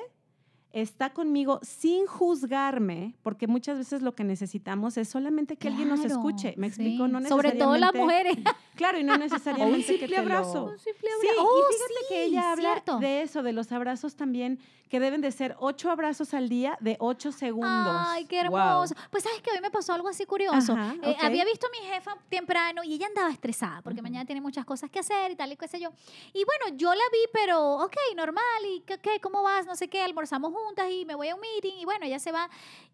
está 0.73 1.11
conmigo 1.13 1.59
sin 1.63 2.05
juzgarme, 2.05 3.15
porque 3.23 3.47
muchas 3.47 3.77
veces 3.77 4.01
lo 4.01 4.13
que 4.15 4.23
necesitamos 4.23 4.97
es 4.97 5.07
solamente 5.07 5.55
que 5.57 5.69
alguien 5.69 5.87
nos 5.89 6.03
escuche. 6.03 6.53
¿Me 6.57 6.67
sí. 6.69 6.73
explico? 6.81 7.07
No 7.07 7.21
Sobre 7.27 7.53
todo 7.53 7.77
las 7.77 7.93
necesariamente- 7.93 8.41
mujeres. 8.41 8.55
Claro, 8.77 8.97
y 8.99 9.03
no 9.03 9.17
necesariamente 9.17 9.85
que 9.85 9.99
simple 10.07 10.07
te 10.07 10.13
lo- 10.15 10.21
abrazo. 10.21 10.63
Un 10.65 10.79
simple 10.79 11.09
Sí, 11.21 11.27
abrazo. 11.27 11.41
y 11.41 11.61
Oh, 11.61 11.65
fíjate 11.73 11.93
que 12.09 12.15
sí, 12.15 12.21
ella 12.29 12.51
habla 12.51 12.71
cierto. 12.73 12.99
de 12.99 13.21
eso, 13.23 13.43
de 13.43 13.51
los 13.53 13.71
abrazos 13.71 14.15
también, 14.15 14.59
que 14.89 15.01
deben 15.01 15.19
de 15.19 15.31
ser 15.33 15.55
ocho 15.59 15.91
abrazos 15.91 16.33
al 16.33 16.47
día 16.47 16.77
de 16.79 16.95
ocho 16.99 17.33
segundos. 17.33 17.93
Ay, 18.07 18.25
qué 18.25 18.37
Wow. 18.47 18.59
hermoso. 18.59 18.95
Pues 19.11 19.23
sabes 19.23 19.41
que 19.41 19.49
a 19.51 19.53
mí 19.55 19.59
me 19.61 19.69
pasó 19.71 19.91
algo 19.93 20.07
así 20.07 20.25
curioso. 20.25 20.73
Ajá, 20.73 20.95
Eh, 21.03 21.09
ok. 21.11 21.23
había 21.23 21.43
visto 21.43 21.67
a 21.67 21.69
mi 21.71 21.85
jefa 21.85 22.15
temprano 22.29 22.83
y 22.85 22.93
ella 22.93 23.07
andaba 23.07 23.29
estresada 23.29 23.81
porque 23.81 23.99
Ujú. 23.99 24.03
mañana 24.03 24.25
tiene 24.25 24.39
muchas 24.39 24.63
cosas 24.63 24.89
que 24.89 24.99
hacer 24.99 25.31
y 25.31 25.35
tal 25.35 25.51
y 25.51 25.57
qué 25.57 25.67
sé 25.67 25.79
yo. 25.81 25.89
Y 26.33 26.45
bueno, 26.45 26.77
yo 26.77 26.93
la 26.93 27.03
vi, 27.11 27.19
pero 27.33 27.71
ok, 27.83 27.95
normal. 28.15 28.43
¿Y 28.65 28.79
qué, 28.81 28.97
qué? 28.99 29.19
cómo 29.19 29.43
vas? 29.43 29.65
No 29.65 29.75
sé 29.75 29.89
qué. 29.89 30.01
Almorzamos 30.03 30.53
juntas 30.53 30.87
y 30.89 31.03
me 31.05 31.15
voy 31.15 31.27
a 31.29 31.35
un 31.35 31.41
meeting 31.41 31.73
y 31.79 31.83
bueno, 31.85 32.05
ella 32.05 32.19
se 32.19 32.31
va. 32.31 32.49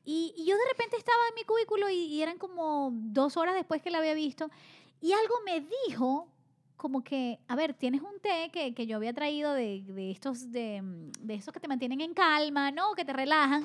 Y, 0.05 0.33
y 0.35 0.45
yo 0.45 0.55
de 0.57 0.65
repente 0.71 0.97
estaba 0.97 1.19
en 1.29 1.35
mi 1.35 1.43
cubículo 1.43 1.89
y, 1.89 1.95
y 1.95 2.21
eran 2.23 2.37
como 2.39 2.89
dos 2.91 3.37
horas 3.37 3.53
después 3.53 3.81
que 3.83 3.91
la 3.91 3.99
había 3.99 4.13
visto. 4.15 4.49
Y 5.03 5.12
algo 5.12 5.36
me 5.45 5.65
dijo 5.89 6.29
como 6.77 7.01
que, 7.03 7.39
a 7.48 7.55
ver, 7.55 7.74
tienes 7.74 8.01
un 8.01 8.19
té 8.22 8.50
que, 8.51 8.74
que 8.74 8.86
yo 8.88 8.98
había 8.98 9.13
traído 9.13 9.53
de, 9.53 9.83
de 9.88 10.12
estos 10.12 10.51
de, 10.51 10.81
mm, 10.81 11.12
de 11.27 11.33
estos 11.36 11.53
que 11.53 11.60
te 11.62 11.67
mantienen 11.69 12.01
en 12.01 12.13
calma, 12.13 12.72
¿no? 12.72 12.93
Que 12.93 13.05
te 13.05 13.13
relajan. 13.13 13.63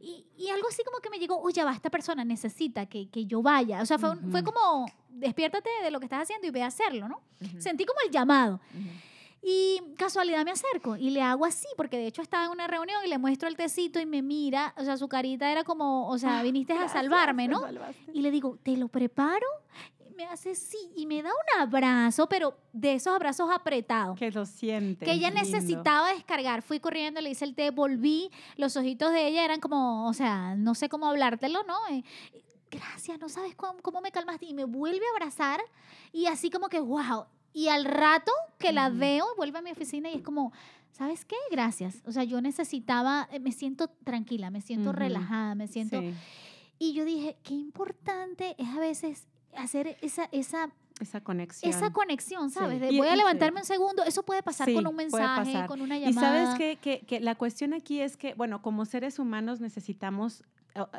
Y, 0.00 0.24
y 0.36 0.48
algo 0.50 0.68
así 0.68 0.82
como 0.84 0.98
que 0.98 1.10
me 1.10 1.18
llegó, 1.18 1.40
oye, 1.40 1.64
va, 1.64 1.72
esta 1.72 1.90
persona 1.90 2.24
necesita 2.24 2.86
que, 2.86 3.08
que 3.08 3.26
yo 3.26 3.42
vaya. 3.42 3.82
O 3.82 3.86
sea, 3.86 3.98
fue, 3.98 4.10
un- 4.10 4.30
fue 4.30 4.44
como, 4.44 4.86
despiértate 5.08 5.68
de 5.82 5.90
lo 5.90 5.98
que 5.98 6.06
estás 6.06 6.22
haciendo 6.22 6.46
y 6.46 6.50
ve 6.50 6.62
a 6.62 6.66
hacerlo, 6.66 7.08
¿no? 7.08 7.20
Sentí 7.60 7.84
como 7.84 7.98
el 8.04 8.10
llamado. 8.12 8.60
Y 9.42 9.80
casualidad 9.96 10.44
me 10.44 10.50
acerco 10.50 10.96
y 10.96 11.10
le 11.10 11.22
hago 11.22 11.46
así, 11.46 11.66
porque 11.76 11.96
de 11.96 12.06
hecho 12.06 12.20
estaba 12.20 12.44
en 12.44 12.50
una 12.50 12.66
reunión 12.66 13.00
y 13.04 13.08
le 13.08 13.16
muestro 13.18 13.48
el 13.48 13.56
tecito 13.56 13.98
y 13.98 14.04
me 14.06 14.20
mira, 14.22 14.74
o 14.76 14.84
sea, 14.84 14.96
su 14.98 15.08
carita 15.08 15.50
era 15.50 15.64
como, 15.64 16.08
o 16.08 16.18
sea, 16.18 16.42
viniste 16.42 16.74
a 16.74 16.88
salvarme, 16.88 17.48
¿no? 17.48 17.60
Y 18.12 18.20
le 18.20 18.30
digo, 18.30 18.58
¿te 18.62 18.76
lo 18.76 18.88
preparo? 18.88 19.46
Me 20.20 20.26
hace 20.26 20.54
sí, 20.54 20.76
y 20.96 21.06
me 21.06 21.22
da 21.22 21.30
un 21.30 21.62
abrazo, 21.62 22.28
pero 22.28 22.54
de 22.74 22.92
esos 22.92 23.14
abrazos 23.14 23.48
apretados. 23.50 24.18
Que 24.18 24.30
lo 24.30 24.44
siente. 24.44 25.06
Que 25.06 25.12
ella 25.12 25.30
necesitaba 25.30 26.12
descargar. 26.12 26.60
Fui 26.60 26.78
corriendo, 26.78 27.22
le 27.22 27.30
hice 27.30 27.46
el 27.46 27.54
té, 27.54 27.70
volví. 27.70 28.30
Los 28.58 28.76
ojitos 28.76 29.12
de 29.12 29.28
ella 29.28 29.46
eran 29.46 29.60
como, 29.60 30.06
o 30.06 30.12
sea, 30.12 30.56
no 30.56 30.74
sé 30.74 30.90
cómo 30.90 31.06
hablártelo, 31.06 31.62
¿no? 31.62 31.74
Eh, 31.88 32.04
gracias, 32.70 33.18
no 33.18 33.30
sabes 33.30 33.54
cómo, 33.54 33.80
cómo 33.80 34.02
me 34.02 34.12
calmaste. 34.12 34.44
Y 34.44 34.52
me 34.52 34.64
vuelve 34.64 35.06
a 35.06 35.16
abrazar 35.16 35.58
y 36.12 36.26
así 36.26 36.50
como 36.50 36.68
que, 36.68 36.80
wow, 36.80 37.24
y 37.54 37.68
al 37.68 37.86
rato 37.86 38.32
que 38.58 38.74
la 38.74 38.90
veo, 38.90 39.24
vuelve 39.38 39.60
a 39.60 39.62
mi 39.62 39.70
oficina 39.70 40.10
y 40.10 40.16
es 40.16 40.22
como, 40.22 40.52
¿sabes 40.92 41.24
qué? 41.24 41.36
Gracias. 41.50 42.02
O 42.04 42.12
sea, 42.12 42.24
yo 42.24 42.42
necesitaba, 42.42 43.26
eh, 43.32 43.40
me 43.40 43.52
siento 43.52 43.88
tranquila, 43.88 44.50
me 44.50 44.60
siento 44.60 44.92
relajada, 44.92 45.54
me 45.54 45.66
siento... 45.66 46.02
Y 46.82 46.94
yo 46.94 47.04
dije, 47.04 47.36
qué 47.42 47.52
importante 47.52 48.54
es 48.56 48.68
a 48.68 48.80
veces 48.80 49.26
hacer 49.56 49.96
esa, 50.00 50.28
esa 50.32 50.70
esa 51.00 51.22
conexión. 51.22 51.70
Esa 51.70 51.90
conexión, 51.92 52.50
¿sabes? 52.50 52.78
voy 52.78 53.08
a 53.08 53.16
levantarme 53.16 53.60
un 53.60 53.66
segundo. 53.66 54.04
Eso 54.04 54.22
puede 54.22 54.42
pasar 54.42 54.70
con 54.70 54.86
un 54.86 54.96
mensaje, 54.96 55.66
con 55.66 55.80
una 55.80 55.98
llamada. 55.98 56.42
Y 56.42 56.44
sabes 56.44 56.58
que, 56.58 56.76
que, 56.76 57.06
que, 57.06 57.20
la 57.20 57.34
cuestión 57.36 57.72
aquí 57.72 58.00
es 58.02 58.18
que, 58.18 58.34
bueno, 58.34 58.60
como 58.60 58.84
seres 58.84 59.18
humanos 59.18 59.60
necesitamos 59.60 60.44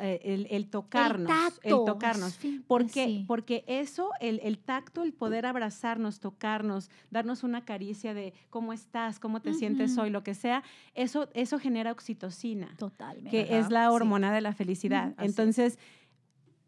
eh, 0.00 0.20
el, 0.24 0.46
el, 0.50 0.68
tocarnos. 0.68 1.30
El, 1.62 1.70
tocarnos. 1.70 2.38
¿Por 2.66 2.90
qué? 2.90 3.24
Porque 3.26 3.64
eso, 3.66 4.10
el, 4.20 4.40
el, 4.42 4.58
tacto, 4.58 5.02
el 5.02 5.12
poder 5.12 5.46
abrazarnos, 5.46 6.20
tocarnos, 6.20 6.90
darnos 7.10 7.42
una 7.42 7.64
caricia 7.64 8.12
de 8.12 8.34
cómo 8.50 8.72
estás, 8.72 9.18
cómo 9.18 9.40
te 9.40 9.54
sientes 9.54 9.96
hoy, 9.98 10.10
lo 10.10 10.22
que 10.22 10.34
sea, 10.34 10.62
eso, 10.94 11.28
eso 11.32 11.58
genera 11.58 11.92
oxitocina. 11.92 12.74
Totalmente. 12.76 13.30
Que 13.30 13.58
es 13.58 13.70
la 13.70 13.90
hormona 13.90 14.32
de 14.32 14.40
la 14.40 14.52
felicidad. 14.52 15.14
Entonces, 15.18 15.78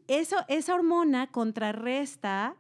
eso, 0.08 0.36
esa 0.48 0.74
hormona 0.74 1.26
contrarresta 1.28 2.56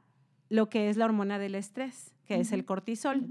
lo 0.48 0.68
que 0.68 0.88
es 0.88 0.96
la 0.96 1.04
hormona 1.04 1.38
del 1.38 1.54
estrés, 1.54 2.14
que 2.26 2.40
es 2.40 2.52
el 2.52 2.64
cortisol. 2.64 3.26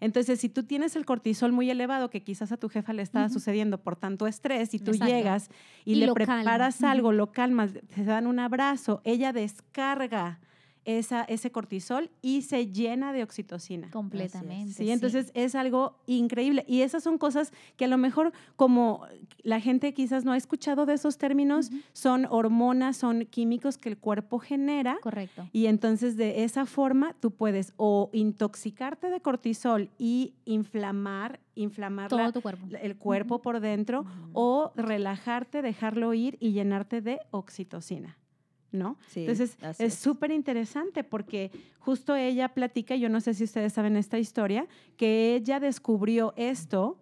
Entonces, 0.00 0.40
si 0.40 0.48
tú 0.48 0.62
tienes 0.62 0.96
el 0.96 1.04
cortisol 1.04 1.52
muy 1.52 1.70
elevado, 1.70 2.08
que 2.08 2.22
quizás 2.22 2.52
a 2.52 2.56
tu 2.56 2.68
jefa 2.68 2.92
le 2.92 3.02
está 3.02 3.28
sucediendo 3.28 3.82
por 3.82 3.96
tanto 3.96 4.26
estrés, 4.26 4.72
y 4.72 4.78
tú 4.78 4.92
llegas 4.92 5.50
y, 5.84 5.96
le 5.96 6.12
preparas 6.12 6.82
algo, 6.82 7.12
lo 7.12 7.32
calmas, 7.32 7.72
te 7.94 8.04
dan 8.04 8.26
un 8.26 8.38
abrazo, 8.38 9.02
ella 9.04 9.32
descarga 9.32 10.40
esa, 10.84 11.24
ese 11.24 11.50
cortisol 11.50 12.10
y 12.22 12.42
se 12.42 12.66
llena 12.66 13.12
de 13.12 13.22
oxitocina. 13.22 13.90
Completamente. 13.90 14.72
Sí, 14.72 14.90
entonces 14.90 15.30
es 15.34 15.54
algo 15.54 15.96
increíble. 16.06 16.64
Y 16.66 16.82
esas 16.82 17.02
son 17.02 17.18
cosas 17.18 17.52
que 17.76 17.84
a 17.84 17.88
lo 17.88 17.98
mejor 17.98 18.32
como 18.56 19.06
la 19.42 19.60
gente 19.60 19.92
quizás 19.94 20.24
no 20.24 20.32
ha 20.32 20.36
escuchado 20.36 20.86
de 20.86 20.94
esos 20.94 21.18
términos, 21.18 21.70
son 21.92 22.26
hormonas, 22.30 22.96
son 22.96 23.26
químicos 23.26 23.78
que 23.78 23.88
el 23.88 23.98
cuerpo 23.98 24.38
genera. 24.38 24.98
Correcto. 25.02 25.48
Y 25.52 25.66
entonces 25.66 26.16
de 26.16 26.44
esa 26.44 26.66
forma 26.66 27.14
tú 27.20 27.30
puedes 27.30 27.72
o 27.76 28.10
intoxicarte 28.12 29.10
de 29.10 29.20
cortisol 29.20 29.90
y 29.98 30.34
inflamar 30.44 31.40
inflamar 31.54 32.08
Todo 32.08 32.32
tu 32.32 32.40
cuerpo. 32.40 32.66
el 32.80 32.96
cuerpo 32.96 33.42
por 33.42 33.60
dentro 33.60 34.04
o 34.32 34.72
relajarte, 34.76 35.62
dejarlo 35.62 36.14
ir 36.14 36.36
y 36.40 36.52
llenarte 36.52 37.00
de 37.00 37.20
oxitocina. 37.30 38.16
¿No? 38.72 38.98
Entonces 39.14 39.56
es 39.78 39.94
súper 39.94 40.30
interesante 40.30 41.04
porque 41.04 41.50
justo 41.78 42.14
ella 42.14 42.50
platica, 42.50 42.96
yo 42.96 43.08
no 43.08 43.20
sé 43.20 43.34
si 43.34 43.44
ustedes 43.44 43.72
saben 43.72 43.96
esta 43.96 44.18
historia, 44.18 44.66
que 44.96 45.34
ella 45.34 45.60
descubrió 45.60 46.32
esto 46.36 46.98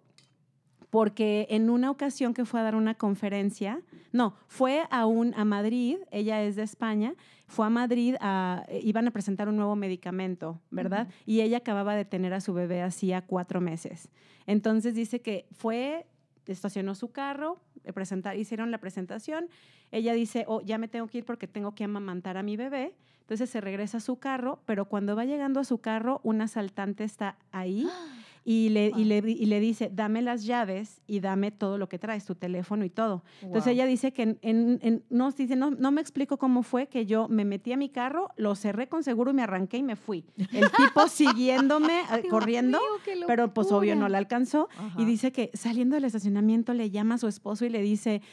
porque 0.89 1.47
en 1.51 1.69
una 1.69 1.91
ocasión 1.91 2.33
que 2.33 2.45
fue 2.45 2.59
a 2.59 2.63
dar 2.63 2.75
una 2.75 2.95
conferencia, 2.95 3.81
no, 4.11 4.33
fue 4.47 4.83
a, 4.89 5.05
un, 5.05 5.33
a 5.35 5.45
Madrid, 5.45 5.97
ella 6.09 6.41
es 6.41 6.55
de 6.55 6.63
España, 6.63 7.13
fue 7.47 7.67
a 7.67 7.69
Madrid, 7.69 8.15
a, 8.19 8.65
iban 8.81 9.07
a 9.07 9.11
presentar 9.11 9.49
un 9.49 9.55
nuevo 9.55 9.75
medicamento, 9.75 10.59
¿verdad? 10.71 11.07
Y 11.25 11.41
ella 11.41 11.57
acababa 11.57 11.95
de 11.95 12.05
tener 12.05 12.33
a 12.33 12.41
su 12.41 12.53
bebé 12.53 12.81
hacía 12.81 13.21
cuatro 13.21 13.61
meses. 13.61 14.09
Entonces 14.47 14.95
dice 14.95 15.21
que 15.21 15.45
fue, 15.51 16.07
estacionó 16.51 16.95
su 16.95 17.11
carro, 17.11 17.59
presentar, 17.93 18.37
hicieron 18.37 18.71
la 18.71 18.79
presentación 18.79 19.49
ella 19.91 20.13
dice, 20.13 20.45
oh, 20.47 20.61
ya 20.61 20.77
me 20.77 20.87
tengo 20.87 21.07
que 21.07 21.19
ir 21.19 21.25
porque 21.25 21.47
tengo 21.47 21.73
que 21.73 21.83
amamantar 21.83 22.37
a 22.37 22.43
mi 22.43 22.57
bebé. 22.57 22.95
Entonces 23.21 23.49
se 23.49 23.61
regresa 23.61 23.97
a 23.97 24.01
su 24.01 24.17
carro, 24.17 24.59
pero 24.65 24.85
cuando 24.85 25.15
va 25.15 25.25
llegando 25.25 25.59
a 25.59 25.63
su 25.63 25.79
carro, 25.79 26.19
un 26.23 26.41
asaltante 26.41 27.03
está 27.03 27.37
ahí 27.51 27.87
y 28.51 28.69
le, 28.69 28.91
y 28.97 29.03
le, 29.03 29.17
y 29.27 29.45
le 29.45 29.59
dice, 29.59 29.91
dame 29.93 30.23
las 30.23 30.43
llaves 30.43 31.03
y 31.05 31.19
dame 31.19 31.51
todo 31.51 31.77
lo 31.77 31.87
que 31.87 31.99
traes, 31.99 32.25
tu 32.25 32.33
teléfono 32.33 32.83
y 32.83 32.89
todo. 32.89 33.23
Entonces 33.43 33.73
ella 33.73 33.85
dice 33.85 34.11
que 34.11 34.23
en, 34.23 34.39
en, 34.41 35.03
no, 35.11 35.29
dice, 35.29 35.55
no, 35.55 35.69
no 35.69 35.91
me 35.91 36.01
explico 36.01 36.37
cómo 36.39 36.63
fue 36.63 36.87
que 36.87 37.05
yo 37.05 37.27
me 37.27 37.45
metí 37.45 37.73
a 37.73 37.77
mi 37.77 37.89
carro, 37.89 38.31
lo 38.37 38.55
cerré 38.55 38.89
con 38.89 39.03
seguro 39.03 39.29
y 39.29 39.33
me 39.35 39.43
arranqué 39.43 39.77
y 39.77 39.83
me 39.83 39.95
fui. 39.95 40.25
El 40.51 40.71
tipo 40.71 41.07
siguiéndome, 41.07 41.99
eh, 42.11 42.23
corriendo, 42.27 42.79
pero 43.27 43.53
pues 43.53 43.71
obvio 43.71 43.95
no 43.95 44.09
la 44.09 44.17
alcanzó. 44.17 44.67
Y 44.97 45.05
dice 45.05 45.31
que 45.31 45.51
saliendo 45.53 45.93
del 45.93 46.05
estacionamiento 46.05 46.73
le 46.73 46.89
llama 46.89 47.15
a 47.15 47.17
su 47.19 47.27
esposo 47.27 47.65
y 47.65 47.69
le 47.69 47.83
dice, 47.83 48.23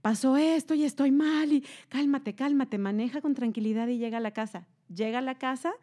pasó 0.00 0.38
esto 0.38 0.72
y 0.72 0.84
estoy 0.84 1.10
mal 1.10 1.52
y 1.52 1.62
cálmate, 1.90 2.34
cálmate, 2.34 2.78
maneja 2.78 3.20
con 3.20 3.34
tranquilidad 3.34 3.88
y 3.88 3.98
llega 3.98 4.16
a 4.16 4.22
la 4.22 4.30
casa. 4.30 4.66
Llega 4.88 5.18
a 5.18 5.22
la 5.22 5.34
casa, 5.34 5.74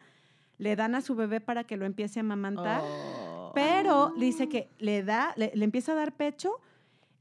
le 0.58 0.74
dan 0.74 0.96
a 0.96 1.00
su 1.00 1.14
bebé 1.14 1.40
para 1.40 1.62
que 1.62 1.76
lo 1.76 1.86
empiece 1.86 2.18
a 2.18 2.22
amamantar, 2.22 2.80
oh. 2.82 3.23
Pero 3.54 4.12
dice 4.16 4.48
que 4.48 4.68
le 4.78 5.02
da, 5.02 5.32
le, 5.36 5.52
empieza 5.54 5.92
a 5.92 5.94
dar 5.94 6.12
pecho 6.12 6.60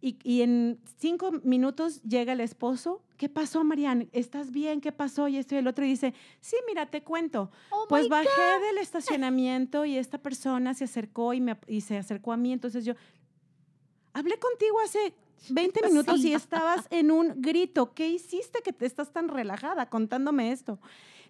y, 0.02 0.42
en 0.42 0.82
cinco 0.98 1.32
minutos 1.44 2.02
llega 2.04 2.34
el 2.34 2.42
esposo. 2.42 3.02
¿Qué 3.16 3.30
pasó, 3.30 3.64
Marianne? 3.64 4.10
¿Estás 4.12 4.52
bien? 4.52 4.82
¿Qué 4.82 4.92
pasó? 4.92 5.30
Y 5.30 5.38
esto 5.38 5.56
y 5.56 5.60
el 5.60 5.68
otro. 5.68 5.86
Y 5.86 5.90
dice, 5.90 6.14
sí, 6.42 6.58
mira, 6.68 6.88
te 6.88 7.04
cuento. 7.04 7.50
Oh 7.70 7.86
pues 7.88 8.10
bajé 8.10 8.28
del 8.68 8.80
estacionamiento 8.80 9.86
y 9.86 9.98
esta 9.98 10.18
persona 10.18 10.74
se 10.74 10.84
acercó 10.84 11.34
y, 11.34 11.40
me, 11.40 11.58
y 11.68 11.80
se 11.80 11.98
acercó 11.98 12.34
a 12.34 12.38
mí. 12.38 12.52
Entonces 12.52 12.84
yo, 12.84 12.96
hablé 14.12 14.38
contigo 14.40 14.78
hace 14.82 15.14
20 15.50 15.88
minutos 15.88 16.24
y 16.26 16.34
estabas 16.34 16.86
en 16.90 17.10
un 17.10 17.42
grito. 17.42 17.94
¿Qué 17.94 18.10
hiciste 18.10 18.62
que 18.62 18.74
te 18.74 18.86
estás 18.86 19.14
tan 19.14 19.30
relajada 19.30 19.90
contándome 19.90 20.52
esto? 20.52 20.80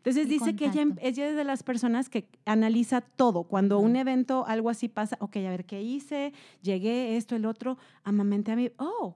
Entonces 0.03 0.27
dice 0.27 0.53
que 0.57 0.65
ella, 0.65 0.85
ella, 0.99 1.29
es 1.29 1.35
de 1.37 1.45
las 1.45 1.63
personas 1.63 2.09
que 2.09 2.27
analiza 2.43 2.99
todo. 2.99 3.43
Cuando 3.43 3.79
un 3.79 3.95
evento, 3.95 4.45
algo 4.45 4.69
así 4.69 4.89
pasa, 4.89 5.15
ok, 5.21 5.37
a 5.37 5.49
ver 5.49 5.63
qué 5.63 5.81
hice, 5.81 6.33
llegué, 6.61 7.15
esto, 7.15 7.37
el 7.37 7.45
otro, 7.45 7.77
amamente 8.03 8.51
a 8.51 8.57
mí. 8.57 8.69
Oh, 8.77 9.15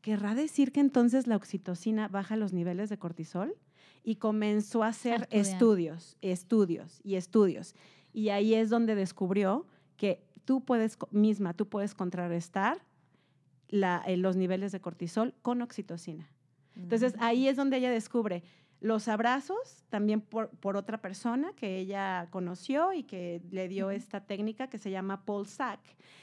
¿querrá 0.00 0.34
decir 0.34 0.72
que 0.72 0.80
entonces 0.80 1.26
la 1.26 1.36
oxitocina 1.36 2.08
baja 2.08 2.36
los 2.36 2.54
niveles 2.54 2.88
de 2.88 2.96
cortisol? 2.96 3.54
Y 4.02 4.16
comenzó 4.16 4.82
a 4.82 4.88
hacer 4.88 5.28
estudios, 5.30 6.16
estudios 6.22 7.02
y 7.04 7.16
estudios. 7.16 7.74
Y 8.14 8.30
ahí 8.30 8.54
es 8.54 8.70
donde 8.70 8.94
descubrió 8.94 9.66
que 9.98 10.24
tú 10.46 10.64
puedes 10.64 10.96
misma, 11.10 11.52
tú 11.52 11.68
puedes 11.68 11.94
contrarrestar 11.94 12.82
eh, 13.68 14.16
los 14.16 14.36
niveles 14.36 14.72
de 14.72 14.80
cortisol 14.80 15.34
con 15.42 15.60
oxitocina. 15.60 16.30
Entonces 16.76 17.14
ahí 17.18 17.46
es 17.46 17.56
donde 17.56 17.76
ella 17.76 17.90
descubre 17.90 18.42
los 18.84 19.08
abrazos 19.08 19.82
también 19.88 20.20
por, 20.20 20.50
por, 20.50 20.76
otra 20.76 20.98
persona 21.00 21.54
que 21.56 21.78
ella 21.78 22.28
conoció 22.30 22.92
y 22.92 23.02
que 23.02 23.40
le 23.50 23.66
dio 23.66 23.90
esta 23.90 24.20
técnica 24.20 24.68
que 24.68 24.76
se 24.76 24.90
llama 24.90 25.24
Paul 25.24 25.46
Sack. 25.46 25.80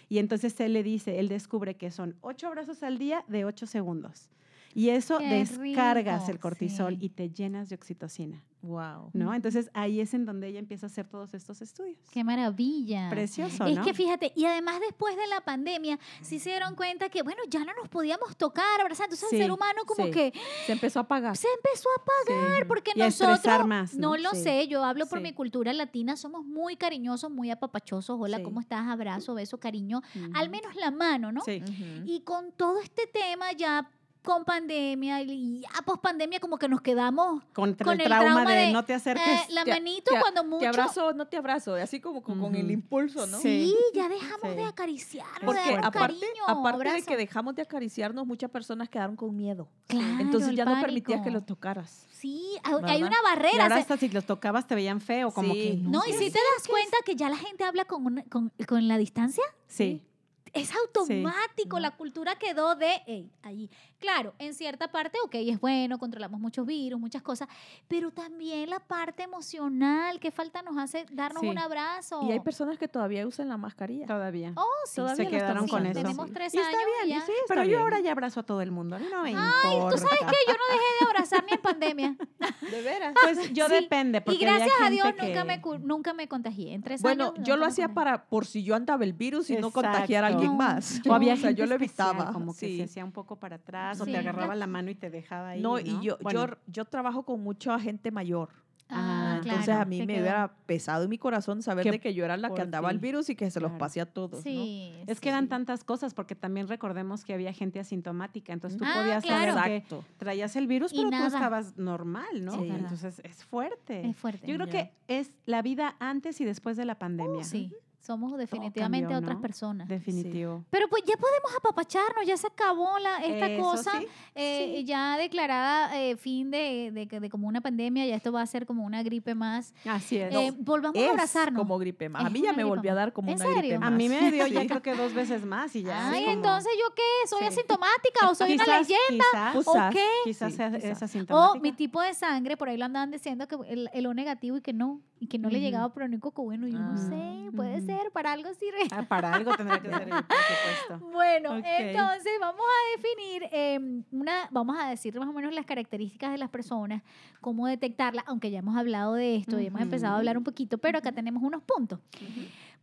Y 0.10 0.20
entonces 0.20 0.60
él 0.60 0.74
le 0.74 0.84
dice, 0.84 1.18
él 1.20 1.28
descubre 1.28 1.76
que 1.76 1.90
son 1.90 2.16
ocho 2.22 2.46
abrazos 2.46 2.84
al 2.84 3.00
día 3.00 3.26
de 3.28 3.46
ocho 3.46 3.66
segundos. 3.66 4.30
Y 4.74 4.90
eso 4.90 5.20
descargas 5.20 6.30
el 6.30 6.40
cortisol 6.40 6.98
y 7.00 7.10
te 7.10 7.30
llenas 7.30 7.70
de 7.70 7.76
oxitocina. 7.76 8.44
Wow. 8.64 9.10
¿No? 9.14 9.34
Entonces 9.34 9.72
ahí 9.74 10.02
es 10.02 10.14
en 10.14 10.26
donde 10.26 10.48
ella 10.48 10.60
empieza 10.60 10.86
a 10.86 10.88
hacer 10.88 11.08
todos 11.08 11.34
estos 11.34 11.62
estudios. 11.62 11.98
Qué 12.12 12.24
maravilla. 12.24 13.10
Precioso. 13.10 13.66
Es 13.66 13.80
que 13.80 13.94
fíjate, 13.94 14.32
y 14.36 14.46
además 14.46 14.80
después 14.82 15.16
de 15.16 15.28
la 15.28 15.42
pandemia, 15.42 16.00
sí 16.22 16.38
se 16.38 16.52
dieron 16.52 16.76
cuenta 16.76 17.10
que, 17.10 17.24
bueno, 17.24 17.42
ya 17.50 17.66
no 17.66 17.74
nos 17.74 17.90
podíamos 17.90 18.38
tocar, 18.38 18.80
abrazar. 18.80 19.06
Entonces 19.06 19.34
el 19.34 19.40
ser 19.40 19.52
humano 19.52 19.82
como 19.88 20.12
que... 20.12 20.32
Se 20.68 20.74
empezó 20.74 21.00
a 21.00 21.04
apagar. 21.04 21.36
Se 21.36 21.48
empezó 21.56 21.90
a 21.90 22.02
apagar 22.02 22.68
porque 22.68 22.92
nosotros... 22.96 23.66
Más, 23.66 23.96
¿no? 23.96 24.16
lo 24.18 24.32
sé, 24.32 24.68
yo 24.68 24.84
hablo 24.84 25.06
por 25.08 25.22
mi 25.22 25.34
cultura 25.34 25.74
latina, 25.74 26.16
somos 26.16 26.46
muy 26.46 26.76
cariñosos, 26.76 27.32
muy 27.32 27.50
apapachosos. 27.52 28.18
Hola, 28.20 28.44
¿cómo 28.44 28.60
estás? 28.60 28.88
Abrazo, 28.88 29.34
beso, 29.34 29.60
cariño. 29.60 30.02
Al 30.34 30.50
menos 30.50 30.76
la 30.76 30.92
mano, 30.92 31.32
¿no? 31.32 31.42
Sí. 31.42 31.64
Y 32.06 32.22
con 32.22 32.52
todo 32.52 32.80
este 32.80 33.08
tema 33.08 33.52
ya 33.54 33.90
con 34.24 34.46
pandemia 34.46 35.22
y 35.24 35.62
ya 35.62 35.70
post 35.84 36.02
pandemia 36.02 36.40
como 36.40 36.58
que 36.58 36.68
nos 36.70 36.82
quedamos 36.82 37.44
con 37.54 37.70
el 37.70 37.72
el 37.72 37.78
trauma, 38.06 38.06
trauma 38.34 38.52
de, 38.52 38.58
de, 38.68 38.72
no 38.72 38.86
te 38.86 38.94
acerques. 38.94 39.26
eh, 39.28 39.46
la 39.50 39.64
Te- 39.64 39.72
manito 39.72 40.12
te- 40.14 40.20
cuando 40.20 40.44
mucho. 40.44 40.60
Te 40.62 40.68
abrazo, 40.68 41.14
no 41.14 41.26
te 41.28 41.38
abrazo, 41.38 41.74
así 41.76 42.00
como 42.00 42.22
con, 42.22 42.40
con 42.40 42.56
el 42.56 42.70
impulso, 42.70 43.26
¿no? 43.28 43.38
Sí, 43.40 43.74
Sí. 43.76 43.76
ya 43.96 44.08
dejamos 44.10 44.56
de 44.56 44.64
acariciarnos, 44.64 45.42
Porque 45.44 45.74
aparte, 45.76 45.98
cariño, 46.20 46.44
aparte 46.48 46.92
de 46.94 47.02
que 47.02 47.18
dejamos 47.18 47.56
de 47.56 47.64
acariciarnos, 47.64 48.28
muchas 48.28 48.52
personas 48.52 48.90
quedaron 48.90 49.16
con 49.16 49.36
miedo. 49.36 49.68
Claro, 49.88 50.20
Entonces 50.20 50.56
ya 50.56 50.66
no 50.66 50.80
permitías 50.80 51.22
que 51.22 51.32
los 51.32 51.46
tocaras. 51.46 52.06
Sí, 52.12 52.58
hay- 52.64 52.74
hay 52.74 53.02
¿Verdad? 53.02 53.08
una 53.08 53.18
y 53.18 53.36
barrera. 53.36 53.64
ahora 53.64 53.76
hasta 53.78 53.98
si 53.98 54.10
los 54.10 54.26
tocabas 54.26 54.68
te 54.68 54.76
veían 54.76 55.02
feo, 55.02 55.32
como 55.32 55.54
Sí. 55.56 55.60
que 55.62 55.78
no, 55.82 56.02
y 56.08 56.12
¿qué 56.12 56.18
si 56.20 56.32
te 56.32 56.40
das 56.58 56.68
cuenta 56.68 56.98
que 57.04 57.16
ya 57.16 57.30
la 57.30 57.38
gente 57.38 57.64
habla 57.64 57.86
con, 57.86 58.06
una- 58.06 58.24
con, 58.26 58.52
con 58.68 58.88
la 58.88 58.98
distancia, 59.00 59.44
Sí. 59.68 60.04
Es 60.54 60.72
automático. 60.76 61.80
La 61.80 61.92
cultura 61.92 62.36
quedó 62.36 62.76
de 62.76 63.02
"Ey, 63.08 63.32
allí. 63.44 63.70
Claro, 64.00 64.34
en 64.40 64.54
cierta 64.56 64.92
parte, 64.92 65.18
ok, 65.24 65.36
es 65.36 65.60
bueno, 65.62 66.00
controlamos 66.00 66.40
muchos 66.40 66.66
virus, 66.66 67.00
muchas 67.00 67.22
cosas, 67.22 67.48
pero 67.88 68.12
también 68.12 68.70
la 68.70 68.80
parte 68.80 69.24
emocional, 69.24 70.20
que 70.20 70.32
falta 70.32 70.62
nos 70.64 70.76
hace 70.78 71.06
darnos 71.12 71.42
Sí. 71.42 71.48
un 71.50 71.60
abrazo. 71.60 72.22
Y 72.24 72.32
hay 72.32 72.40
personas 72.40 72.80
que 72.80 72.88
todavía 72.88 73.28
usan 73.28 73.48
la 73.48 73.58
mascarilla. 73.58 74.08
Todavía. 74.08 74.54
Oh, 74.56 74.66
sí, 74.86 74.96
todavía 74.96 75.26
se 75.26 75.30
quedaron 75.32 75.68
con 75.68 75.86
eso. 75.86 76.02
Tenemos 76.02 76.28
Sí. 76.28 76.34
tres 76.34 76.54
Y 76.54 76.58
está 76.58 76.70
años 76.70 76.82
bien, 77.06 77.20
ya. 77.20 77.26
sí, 77.26 77.32
está 77.32 77.54
pero 77.54 77.64
yo 77.64 77.80
ahora 77.80 78.00
ya 78.00 78.12
abrazo 78.12 78.40
a 78.40 78.44
todo 78.44 78.62
el 78.62 78.72
mundo. 78.72 78.98
No 78.98 79.22
me 79.24 79.30
Ay, 79.30 79.36
importa. 79.76 79.96
¿tú 79.96 80.02
sabes 80.02 80.20
qué? 80.20 80.36
Yo 80.48 80.54
no 80.54 80.74
dejé 80.74 80.86
de 81.00 81.06
abrazar 81.10 81.44
ni 81.46 81.52
en 81.54 81.62
pandemia. 81.62 82.18
De 82.72 82.82
veras. 82.82 83.14
Pues 83.22 83.54
yo 83.54 83.68
Sí, 83.68 83.74
depende. 83.74 84.22
Porque 84.22 84.38
y 84.38 84.42
gracias 84.42 84.72
a 84.82 84.90
Dios 84.90 85.06
nunca, 85.08 85.26
que- 85.26 85.44
me, 85.44 85.62
cu- 85.62 85.78
nunca 85.78 86.14
me 86.14 86.28
contagié. 86.28 86.74
En 86.74 86.82
tres 86.82 87.02
Bueno, 87.04 87.34
años, 87.36 87.48
yo 87.48 87.56
lo 87.56 87.66
hacía 87.66 87.90
para 87.94 88.26
por 88.26 88.46
si 88.48 88.64
yo 88.64 88.74
andaba 88.76 89.04
el 89.04 89.14
virus 89.14 89.50
y 89.52 89.58
no 89.58 89.70
contagiar 89.72 90.24
a 90.24 90.28
Exacto. 90.30 90.41
Alguien 90.42 90.58
más. 90.58 91.02
O 91.08 91.14
había 91.14 91.34
o 91.34 91.38
sea, 91.38 91.48
gente 91.50 91.62
yo 91.62 91.66
lo 91.68 91.76
especial, 91.76 92.10
evitaba. 92.12 92.34
Como 92.34 92.54
que 92.54 92.60
sí. 92.68 92.78
se 92.78 92.84
hacía 92.84 93.06
un 93.06 93.12
poco 93.12 93.38
para 93.38 93.56
atrás 93.58 94.00
o 94.02 94.06
Sí. 94.06 94.12
te 94.12 94.18
agarraba 94.18 94.56
la 94.56 94.68
mano 94.68 94.90
y 94.92 94.96
te 94.96 95.10
dejaba 95.10 95.50
ahí. 95.50 95.62
No, 95.62 95.72
No, 95.74 95.80
y 95.80 96.00
yo, 96.02 96.18
Bueno, 96.22 96.48
yo, 96.48 96.56
yo 96.68 96.86
trabajo 96.86 97.24
con 97.24 97.42
mucha 97.42 97.80
gente 97.80 98.12
mayor. 98.12 98.50
Ah, 98.94 99.36
Entonces 99.38 99.64
claro, 99.64 99.82
a 99.84 99.86
mí 99.86 100.00
me 100.00 100.08
quedó. 100.08 100.20
hubiera 100.22 100.52
pesado 100.66 101.06
en 101.06 101.10
mi 101.10 101.18
corazón 101.18 101.62
saber 101.62 101.84
Que 101.86 101.92
de 101.92 102.00
que 102.02 102.14
yo 102.14 102.26
era 102.26 102.36
la 102.36 102.54
que 102.54 102.60
andaba 102.62 102.92
el 102.92 103.00
ti. 103.00 103.04
virus 103.08 103.30
y 103.30 103.36
que 103.38 103.50
se 103.50 103.62
los 103.62 103.72
pasé 103.74 104.02
a 104.02 104.06
todos. 104.06 104.32
¿no? 104.34 104.42
Sí. 104.42 104.92
Es 105.08 105.22
que 105.22 105.30
eran 105.30 105.48
tantas 105.48 105.86
cosas, 105.86 106.14
porque 106.14 106.36
también 106.36 106.68
recordemos 106.68 107.24
que 107.24 107.34
había 107.34 107.54
gente 107.54 107.80
asintomática, 107.80 108.52
entonces 108.52 108.78
tú 108.78 108.86
Ah, 108.86 108.96
podías 109.00 109.24
claro. 109.24 109.54
saber 109.54 109.70
que 109.70 109.76
Exacto. 109.78 110.04
traías 110.18 110.58
el 110.58 110.68
virus, 110.68 110.92
Y 110.92 110.98
pero 110.98 111.06
tú 111.10 111.12
nada. 111.12 111.28
estabas 111.28 111.78
normal, 111.78 112.44
¿no? 112.44 112.52
Sí. 112.60 112.68
Entonces 112.70 113.22
es 113.24 113.46
fuerte. 113.46 114.10
Es 114.10 114.18
fuerte. 114.18 114.46
Yo 114.46 114.56
creo 114.56 114.68
que 114.68 114.92
es 115.08 115.32
la 115.46 115.62
vida 115.62 115.96
antes 116.00 116.42
y 116.42 116.44
después 116.44 116.76
de 116.76 116.84
la 116.84 116.96
pandemia. 117.00 117.46
Sí, 117.46 117.74
somos 118.12 118.38
definitivamente 118.38 119.04
cambió, 119.08 119.18
otras 119.20 119.36
¿no? 119.36 119.42
personas. 119.42 119.88
Definitivo. 119.88 120.64
Pero 120.70 120.88
pues 120.90 121.04
ya 121.06 121.16
podemos 121.18 121.52
apapacharnos, 121.58 122.26
ya 122.26 122.36
se 122.38 122.48
acabó 122.48 123.00
la, 123.00 123.18
esta 123.24 123.48
Eso 123.48 123.62
cosa, 123.62 123.92
sí, 124.00 124.08
eh, 124.36 124.74
sí. 124.80 124.84
ya 124.86 125.18
declarada 125.18 126.00
eh, 126.00 126.18
fin 126.18 126.52
de, 126.52 126.92
de, 126.94 127.08
que- 127.08 127.20
de 127.20 127.30
como 127.30 127.48
una 127.48 127.62
pandemia, 127.62 128.06
ya 128.06 128.16
esto 128.16 128.32
va 128.32 128.42
a 128.42 128.46
ser 128.46 128.66
como 128.66 128.84
una 128.84 129.02
gripe 129.04 129.34
más. 129.36 129.74
Así 129.86 130.18
es. 130.18 130.34
Eh, 130.34 130.54
volvamos 130.60 130.98
Es 131.02 131.08
a 131.08 131.12
abrazarnos. 131.12 131.60
como 131.60 131.78
gripe 131.78 132.10
más. 132.10 132.24
A 132.24 132.28
Es 132.28 132.34
mí 132.34 132.40
ya 132.42 132.50
una 132.50 132.58
me 132.58 132.64
gripe 132.64 132.70
volvió 132.76 132.92
a 132.92 132.96
dar 132.96 133.14
como 133.14 133.30
¿En 133.30 133.36
una 133.36 133.46
gripe 133.46 133.62
serio? 133.62 133.80
más. 133.80 133.88
a 133.88 133.92
mí 133.92 134.10
me 134.10 134.32
dio 134.32 134.48
ya 134.48 134.62
Sí. 134.62 134.68
creo 134.68 134.82
que 134.82 134.96
dos 134.96 135.14
veces 135.14 135.46
más 135.46 135.76
y 135.76 135.84
ya. 135.84 136.10
Ay, 136.12 136.22
como- 136.26 136.34
entonces 136.38 136.72
yo 136.78 136.94
qué, 136.96 137.28
soy 137.30 137.40
Sí. 137.42 137.46
asintomática 137.48 138.30
o 138.30 138.36
soy 138.36 138.54
una 138.56 138.64
Quizás- 138.66 138.88
leyenda. 138.90 139.26
Quizás, 139.32 139.56
¿O 139.68 139.72
Quizás, 139.74 139.94
qué? 139.94 140.06
quizás 140.26 140.54
Sí, 140.54 140.88
es 140.88 141.02
O 141.02 141.06
asintomática. 141.06 141.60
mi 141.62 141.72
tipo 141.72 142.02
de 142.02 142.14
sangre, 142.14 142.58
por 142.58 142.70
ahí 142.70 142.78
lo 142.78 142.86
andaban 142.86 143.12
diciendo 143.12 143.48
que 143.48 143.56
el, 143.68 143.90
el 143.94 144.06
O 144.06 144.14
negativo 144.14 144.58
y 144.58 144.62
que 144.62 144.74
no, 144.74 145.00
y 145.22 145.28
que 145.28 145.38
no 145.38 145.50
le 145.50 145.58
Ujú. 145.60 145.64
llegaba 145.66 145.94
pero 145.94 146.08
único 146.08 146.32
que 146.32 146.42
bueno, 146.42 146.68
yo 146.68 146.80
no 146.80 146.94
Ah. 146.94 146.98
sé, 147.10 147.52
puede 147.56 147.80
ser, 147.82 148.12
para 148.12 148.32
algo 148.34 148.52
sirve. 148.56 148.88
Ah, 148.92 149.04
para 149.04 149.34
algo 149.36 149.56
tendrá 149.56 149.80
que 149.80 149.88
ser, 149.92 150.10
por 150.10 150.18
supuesto. 150.26 151.12
Bueno, 151.12 151.56
entonces 151.58 152.32
vamos 152.42 152.62
a 152.66 152.98
definir 152.98 153.44
eh, 153.52 154.04
una, 154.12 154.48
vamos 154.52 154.76
a 154.80 154.90
decir 154.90 155.18
más 155.20 155.30
o 155.30 155.34
menos 155.34 155.54
las 155.54 155.66
características 155.68 156.32
de 156.32 156.40
las 156.40 156.50
personas, 156.50 157.04
cómo 157.40 157.68
detectarlas, 157.68 158.24
aunque 158.28 158.50
ya 158.50 158.60
hemos 158.60 158.76
hablado 158.76 159.14
de 159.14 159.36
esto, 159.36 159.60
ya 159.60 159.68
hemos 159.68 159.82
empezado 159.82 160.16
a 160.16 160.18
hablar 160.18 160.38
un 160.40 160.44
poquito, 160.44 160.80
pero 160.80 160.98
acá 160.98 161.12
tenemos 161.12 161.44
unos 161.44 161.62
puntos. 161.62 162.00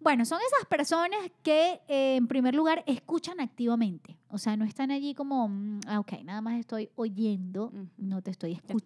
Bueno, 0.01 0.25
son 0.25 0.39
esas 0.47 0.65
personas 0.69 1.19
que 1.43 1.81
eh, 1.89 2.15
en 2.17 2.29
primer 2.29 2.55
lugar 2.55 2.85
escuchan 2.87 3.41
activamente, 3.41 4.17
o 4.31 4.39
sea, 4.39 4.57
no 4.57 4.65
están 4.65 4.93
allí 4.93 5.13
como, 5.13 5.49
mm, 5.49 5.81
ah, 5.89 5.99
ok, 5.99 6.13
nada 6.25 6.41
más 6.41 6.55
estoy 6.61 6.89
oyendo, 6.95 7.73
no 7.97 8.23
te 8.23 8.31
estoy 8.31 8.53
Escuchando. 8.53 8.77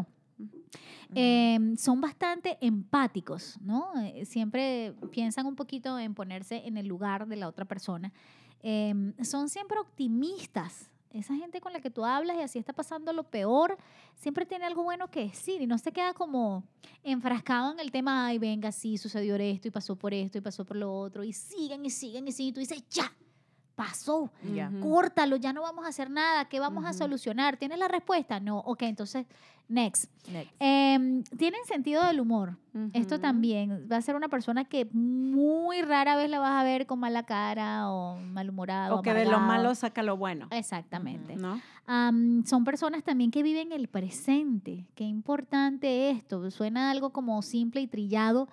escuchando. 0.00 0.06
Em, 1.14 1.76
son 1.76 2.00
bastante 2.00 2.58
empáticos, 2.60 3.58
¿no? 3.62 3.92
Eh, 4.00 4.26
siempre 4.26 4.94
piensan 5.10 5.46
un 5.46 5.56
poquito 5.56 5.98
en 5.98 6.14
ponerse 6.14 6.66
en 6.66 6.76
el 6.76 6.86
lugar 6.86 7.26
de 7.26 7.36
la 7.36 7.48
otra 7.48 7.64
persona. 7.64 8.12
Em, 8.62 9.14
son 9.24 9.48
siempre 9.48 9.78
optimistas. 9.78 10.90
Esa 11.10 11.34
gente 11.34 11.60
con 11.60 11.72
la 11.72 11.80
que 11.80 11.90
tú 11.90 12.04
hablas 12.04 12.36
y 12.36 12.40
así 12.42 12.58
está 12.58 12.74
pasando 12.74 13.14
lo 13.14 13.24
peor, 13.24 13.78
siempre 14.14 14.44
tiene 14.44 14.66
algo 14.66 14.82
bueno 14.82 15.10
que 15.10 15.20
decir 15.20 15.62
y 15.62 15.66
no 15.66 15.78
se 15.78 15.90
queda 15.90 16.12
como 16.12 16.64
enfrascado 17.02 17.72
en 17.72 17.80
el 17.80 17.90
tema, 17.90 18.26
ay, 18.26 18.38
venga, 18.38 18.70
sí, 18.70 18.98
sucedió 18.98 19.36
esto 19.36 19.68
y 19.68 19.70
pasó 19.70 19.96
por 19.96 20.12
esto 20.12 20.36
y 20.36 20.40
pasó 20.42 20.66
por 20.66 20.76
lo 20.76 20.92
otro, 20.92 21.24
y 21.24 21.32
siguen 21.32 21.86
y 21.86 21.90
siguen 21.90 22.28
y 22.28 22.32
siguen, 22.32 22.50
y 22.50 22.52
tú 22.52 22.60
dices, 22.60 22.84
ya, 22.90 23.10
pasó, 23.78 24.32
córtalo, 24.82 25.36
ya 25.36 25.52
no 25.52 25.62
vamos 25.62 25.84
a 25.84 25.88
hacer 25.90 26.10
nada, 26.10 26.46
¿qué 26.46 26.58
vamos 26.58 26.84
a 26.84 26.92
solucionar? 26.92 27.58
¿Tienes 27.58 27.78
la 27.78 27.86
respuesta? 27.86 28.40
No, 28.40 28.58
ok, 28.58 28.82
entonces, 28.82 29.24
next. 29.68 30.10
Next. 30.32 30.52
Em, 30.58 31.22
tienen 31.22 31.64
sentido 31.64 32.04
del 32.04 32.18
humor. 32.18 32.58
Esto 32.92 33.20
también 33.20 33.86
va 33.90 33.98
a 33.98 34.02
ser 34.02 34.16
una 34.16 34.28
persona 34.28 34.64
que 34.64 34.86
muy 34.86 35.82
rara 35.82 36.16
vez 36.16 36.28
la 36.28 36.40
vas 36.40 36.60
a 36.60 36.64
ver 36.64 36.86
con 36.86 36.98
mala 36.98 37.22
cara 37.22 37.88
o 37.88 38.16
malhumorado. 38.18 38.96
O 38.96 39.02
que 39.02 39.14
de 39.14 39.26
lo 39.26 39.38
malo 39.38 39.72
saca 39.76 40.02
lo 40.02 40.16
bueno. 40.16 40.48
Exactamente. 40.50 41.36
¿No? 41.36 41.60
Son 42.46 42.64
personas 42.64 43.04
también 43.04 43.30
que 43.30 43.44
viven 43.44 43.70
el 43.70 43.86
presente. 43.86 44.88
Qué 44.96 45.04
importante 45.04 46.10
esto. 46.10 46.50
Suena 46.50 46.90
algo 46.90 47.10
como 47.10 47.40
simple 47.42 47.80
y 47.80 47.86
trillado, 47.86 48.48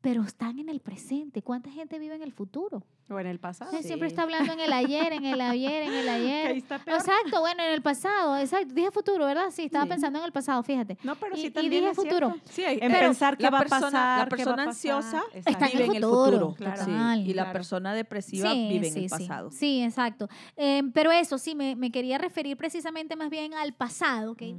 pero 0.00 0.22
están 0.22 0.60
en 0.60 0.68
el 0.68 0.78
presente. 0.78 1.42
¿Cuánta 1.42 1.72
gente 1.72 1.98
vive 1.98 2.14
en 2.14 2.22
el 2.22 2.32
futuro? 2.32 2.84
O 3.10 3.18
en 3.18 3.26
el 3.26 3.40
pasado. 3.40 3.70
Usted 3.72 3.84
Siempre 3.86 4.08
Sí. 4.08 4.12
está 4.12 4.22
hablando 4.22 4.52
en 4.52 4.60
el 4.60 4.72
ayer, 4.72 5.12
en 5.12 5.24
el 5.24 5.40
ayer, 5.40 5.82
en 5.82 5.92
el 5.92 6.04
Que 6.04 6.10
ahí 6.10 6.22
ayer. 6.30 6.50
está 6.58 6.78
peor. 6.78 6.98
Exacto, 6.98 7.40
bueno, 7.40 7.62
en 7.64 7.72
el 7.72 7.82
pasado, 7.82 8.36
exacto. 8.38 8.72
Dije 8.72 8.90
futuro, 8.92 9.26
¿verdad? 9.26 9.46
Sí, 9.50 9.64
estaba 9.64 9.84
Sí. 9.84 9.90
pensando 9.90 10.18
en 10.20 10.24
el 10.26 10.32
pasado, 10.32 10.62
fíjate. 10.62 10.96
No, 11.02 11.16
pero 11.16 11.36
Y- 11.36 11.40
sí 11.40 11.46
y 11.46 11.50
también 11.50 11.72
dije 11.82 11.90
es 11.90 11.96
futuro. 11.96 12.30
cierto. 12.30 12.50
Sí, 12.52 12.64
hay- 12.64 12.78
En 12.80 12.92
pero 12.92 13.06
pensar 13.08 13.36
qué 13.36 13.50
va 13.50 13.58
a 13.58 13.64
pasar, 13.64 14.18
La 14.20 14.26
persona 14.28 14.62
ansiosa 14.62 15.22
Está 15.34 15.66
en 15.66 15.72
vive 15.72 15.84
en 15.86 15.94
el 15.96 16.02
futuro, 16.04 16.54
claro. 16.54 16.84
sí, 16.84 16.90
total. 16.90 17.20
Y 17.26 17.34
la 17.34 17.52
persona 17.52 17.94
depresiva 17.94 18.52
Sí, 18.52 18.68
vive 18.68 18.86
en 18.88 18.92
sí, 18.94 18.98
el 19.04 19.10
sí. 19.10 19.10
pasado. 19.10 19.50
Sí, 19.50 19.82
exacto. 19.82 20.28
Em, 20.56 20.92
pero 20.92 21.10
eso, 21.10 21.36
sí, 21.38 21.54
me, 21.54 21.74
me 21.76 21.90
quería 21.90 22.18
referir 22.18 22.56
precisamente 22.56 23.16
más 23.16 23.28
bien 23.30 23.54
al 23.54 23.72
pasado. 23.74 24.34
que 24.34 24.54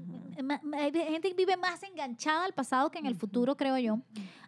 Hay 0.74 0.92
gente 0.94 1.30
que 1.30 1.34
vive 1.36 1.56
más 1.58 1.84
enganchada 1.84 2.46
al 2.46 2.54
pasado 2.54 2.90
que 2.90 3.00
en 3.00 3.06
el 3.06 3.16
futuro, 3.16 3.56
creo 3.56 3.78
yo. 3.78 4.00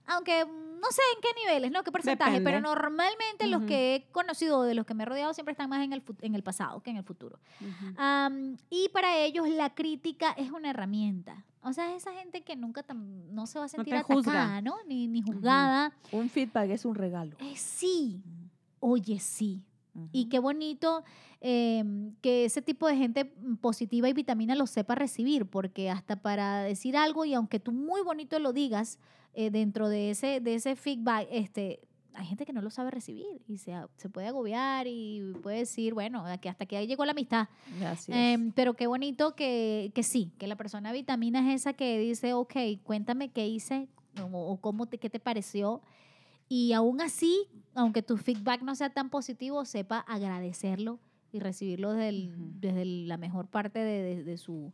Aunque 0.08 0.46
no 0.46 0.92
sé 0.92 1.02
en 1.16 1.22
qué 1.22 1.30
niveles, 1.46 1.72
¿no? 1.72 1.84
¿Qué 1.84 1.92
porcentaje? 1.92 2.32
Depende. 2.40 2.50
Pero 2.52 2.62
normalmente 2.62 3.48
los 3.48 3.60
Ujú. 3.60 3.68
que 3.68 3.96
he 3.96 4.12
conocido, 4.12 4.64
de 4.64 4.74
los 4.74 4.86
que 4.86 4.94
me 4.94 5.04
he 5.04 5.06
rodeado, 5.06 5.34
siempre 5.34 5.54
están 5.54 5.70
más 5.70 5.84
en 5.84 5.94
el, 5.94 6.04
en 6.22 6.36
el 6.36 6.44
pasado 6.44 6.82
que 6.82 6.90
en 6.90 6.98
el 6.98 7.04
futuro. 7.04 7.40
Ujú. 7.62 7.94
Am, 7.98 8.58
y 8.70 8.90
para 8.90 9.18
ellos 9.18 9.48
la 9.48 9.74
crítica 9.74 10.32
es 10.32 10.52
una 10.52 10.72
herramienta. 10.72 11.46
O 11.62 11.72
sea, 11.72 11.96
esa 11.96 12.12
gente 12.14 12.42
que 12.42 12.58
nunca 12.58 12.84
no 12.94 13.48
se 13.48 13.60
va 13.60 13.66
a 13.66 13.70
sentir 13.70 13.96
juzga. 14.02 14.32
atacada, 14.32 14.62
¿no? 14.62 14.76
Ni, 14.86 15.08
ni 15.08 15.22
juzgada. 15.22 15.94
Un 16.12 16.30
feedback 16.30 16.70
es 16.72 16.84
un 16.84 16.96
regalo. 16.96 17.38
Eh, 17.40 17.56
sí, 17.56 18.22
oye, 18.82 19.20
sí. 19.20 19.64
Y 20.12 20.26
qué 20.28 20.40
bonito 20.40 21.04
eh, 21.40 21.84
que 22.22 22.46
ese 22.46 22.62
tipo 22.64 22.88
de 22.88 22.98
gente 22.98 23.26
positiva 23.62 24.10
y 24.10 24.14
vitamina 24.14 24.56
lo 24.56 24.66
sepa 24.66 24.96
recibir, 24.96 25.46
porque 25.46 25.92
hasta 25.92 26.16
para 26.16 26.64
decir 26.64 26.98
algo, 26.98 27.26
y 27.26 27.36
aunque 27.36 27.60
tú 27.60 27.72
muy 27.72 28.02
bonito 28.02 28.40
lo 28.40 28.54
digas, 28.54 28.98
eh, 29.34 29.50
dentro 29.50 29.90
de 29.90 30.12
ese, 30.12 30.40
de 30.40 30.56
ese 30.56 30.76
feedback, 30.76 31.28
este, 31.32 31.80
hay 32.16 32.26
gente 32.28 32.46
que 32.46 32.54
no 32.54 32.62
lo 32.62 32.70
sabe 32.70 32.92
recibir 32.92 33.42
y 33.48 33.58
se, 33.58 33.74
se 33.98 34.10
puede 34.10 34.28
agobiar 34.28 34.86
y 34.88 35.34
puede 35.42 35.58
decir, 35.60 35.94
bueno, 35.96 36.24
que 36.42 36.50
hasta 36.50 36.66
que 36.68 36.78
ahí 36.78 36.86
llegó 36.88 37.06
la 37.06 37.12
amistad. 37.12 37.48
Em, 38.14 38.52
pero 38.52 38.76
qué 38.76 38.86
bonito 38.88 39.36
que, 39.36 39.92
que 39.96 40.04
sí, 40.04 40.32
que 40.38 40.46
la 40.48 40.56
persona 40.56 40.92
vitamina 40.92 41.40
es 41.52 41.62
esa 41.62 41.74
que 41.74 41.98
dice, 41.98 42.34
ok, 42.34 42.56
cuéntame 42.84 43.30
qué 43.32 43.48
hice 43.48 43.88
o, 44.22 44.26
o 44.52 44.58
cómo 44.62 44.86
te, 44.86 45.00
qué 45.00 45.10
te 45.10 45.20
pareció. 45.20 45.82
Y 46.48 46.74
aún 46.74 47.02
así, 47.02 47.48
aunque 47.74 48.04
tu 48.04 48.18
feedback 48.18 48.62
no 48.62 48.76
sea 48.76 48.92
tan 48.92 49.10
positivo, 49.10 49.66
sepa 49.66 50.00
agradecerlo 50.00 51.00
y 51.32 51.40
recibirlo 51.40 51.94
desde, 51.94 52.10
el- 52.10 52.30
Ujú. 52.36 52.52
desde 52.60 52.86
la 52.86 53.18
mejor 53.18 53.48
parte 53.48 53.80
de, 53.80 54.04
de- 54.04 54.24
de 54.24 54.38
su, 54.38 54.72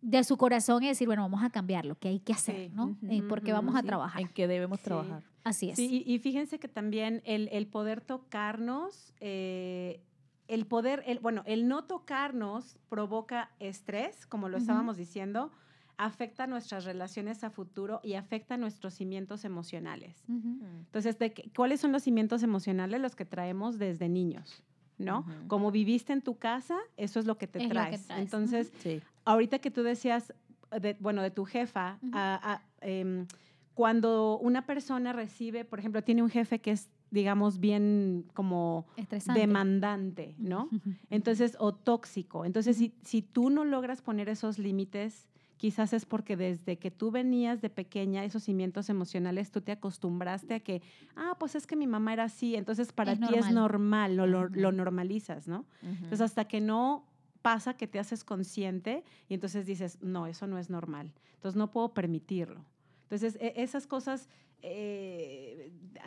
de 0.00 0.22
su 0.24 0.36
corazón 0.36 0.82
y 0.82 0.88
decir, 0.88 1.06
bueno, 1.08 1.22
vamos 1.22 1.42
a 1.42 1.50
cambiarlo, 1.50 1.96
¿qué 1.98 2.08
hay 2.08 2.20
que 2.20 2.32
hacer? 2.32 2.68
Sí. 2.68 2.72
¿no? 2.74 2.96
Eh, 3.08 3.22
porque 3.28 3.52
vamos 3.52 3.74
a 3.76 3.82
trabajar. 3.82 4.22
En 4.22 4.28
que 4.28 4.46
debemos 4.46 4.78
Sí. 4.78 4.84
trabajar. 4.84 5.22
Así 5.44 5.70
es. 5.70 5.76
Sí, 5.76 6.04
y, 6.06 6.14
y 6.14 6.18
fíjense 6.18 6.58
que 6.58 6.68
también 6.68 7.22
el, 7.24 7.48
el 7.52 7.66
poder 7.66 8.00
tocarnos, 8.00 9.12
eh, 9.20 10.02
el 10.46 10.66
poder, 10.66 11.02
el, 11.06 11.18
bueno, 11.18 11.42
el 11.46 11.68
no 11.68 11.84
tocarnos 11.84 12.78
provoca 12.88 13.50
estrés, 13.58 14.26
como 14.26 14.48
lo 14.48 14.56
estábamos 14.58 14.96
diciendo, 14.96 15.50
afecta 15.96 16.46
nuestras 16.46 16.84
relaciones 16.84 17.42
a 17.42 17.50
futuro 17.50 18.00
y 18.04 18.14
afecta 18.14 18.56
nuestros 18.56 18.94
cimientos 18.94 19.44
emocionales. 19.44 20.22
Ujú. 20.28 20.58
Entonces, 20.86 21.18
¿de 21.18 21.32
qué- 21.32 21.50
¿cuáles 21.56 21.80
son 21.80 21.90
los 21.92 22.02
cimientos 22.04 22.42
emocionales? 22.44 23.00
Los 23.00 23.16
que 23.16 23.24
traemos 23.24 23.78
desde 23.78 24.08
niños. 24.08 24.62
¿No? 24.98 25.24
Como 25.46 25.70
viviste 25.70 26.12
en 26.12 26.22
tu 26.22 26.36
casa, 26.36 26.76
eso 26.96 27.20
es 27.20 27.26
lo 27.26 27.38
que 27.38 27.46
te 27.46 27.58
Es 27.58 27.64
lo 27.64 27.68
que 27.68 27.74
traes. 27.74 28.10
Entonces, 28.10 28.72
Sí. 28.80 29.00
ahorita 29.24 29.58
que 29.60 29.70
tú 29.70 29.82
decías, 29.82 30.32
de- 30.80 30.96
bueno, 31.00 31.22
de 31.22 31.30
tu 31.30 31.44
jefa, 31.44 31.98
Ujú. 32.02 32.10
a- 32.14 32.54
a- 32.54 32.62
em, 32.80 33.26
cuando 33.74 34.38
una 34.38 34.66
persona 34.66 35.12
recibe, 35.12 35.64
por 35.64 35.78
ejemplo, 35.78 36.02
tiene 36.02 36.22
un 36.22 36.30
jefe 36.30 36.58
que 36.60 36.72
es, 36.72 36.90
digamos, 37.10 37.58
bien 37.60 38.26
como 38.34 38.86
Estresante. 38.96 39.40
demandante, 39.40 40.34
¿no? 40.38 40.68
Entonces, 41.10 41.56
o 41.60 41.72
tóxico. 41.74 42.44
Entonces, 42.44 42.76
si, 42.76 42.92
si 43.02 43.22
tú 43.22 43.50
no 43.50 43.64
logras 43.64 44.02
poner 44.02 44.28
esos 44.28 44.58
límites, 44.58 45.26
quizás 45.58 45.92
es 45.92 46.06
porque 46.06 46.36
desde 46.36 46.78
que 46.78 46.90
tú 46.90 47.10
venías 47.10 47.60
de 47.60 47.68
pequeña, 47.68 48.24
esos 48.24 48.44
cimientos 48.44 48.88
emocionales, 48.88 49.50
tú 49.50 49.60
te 49.60 49.72
acostumbraste 49.72 50.54
a 50.54 50.60
que, 50.60 50.80
ah, 51.16 51.36
pues 51.38 51.54
es 51.54 51.66
que 51.66 51.76
mi 51.76 51.86
mamá 51.86 52.14
era 52.14 52.24
así, 52.24 52.56
entonces 52.56 52.92
para 52.92 53.12
Es 53.12 53.18
ti 53.20 53.34
es 53.34 53.50
normal. 53.50 54.16
lo, 54.16 54.26
lo- 54.26 54.72
normalizas, 54.72 55.46
¿no? 55.48 55.66
Entonces, 55.82 56.20
hasta 56.22 56.46
que 56.46 56.60
no 56.60 57.04
pasa 57.42 57.76
que 57.76 57.86
te 57.86 57.98
haces 57.98 58.24
consciente 58.24 59.04
y 59.28 59.34
entonces 59.34 59.66
dices, 59.66 59.98
no, 60.00 60.26
eso 60.26 60.46
no 60.46 60.58
es 60.58 60.70
normal. 60.70 61.12
Entonces, 61.34 61.56
no 61.56 61.70
puedo 61.70 61.92
permitirlo. 61.92 62.64
Entonces, 63.02 63.36
e- 63.40 63.54
esas 63.56 63.86
cosas 63.86 64.28
eh, 64.60 65.07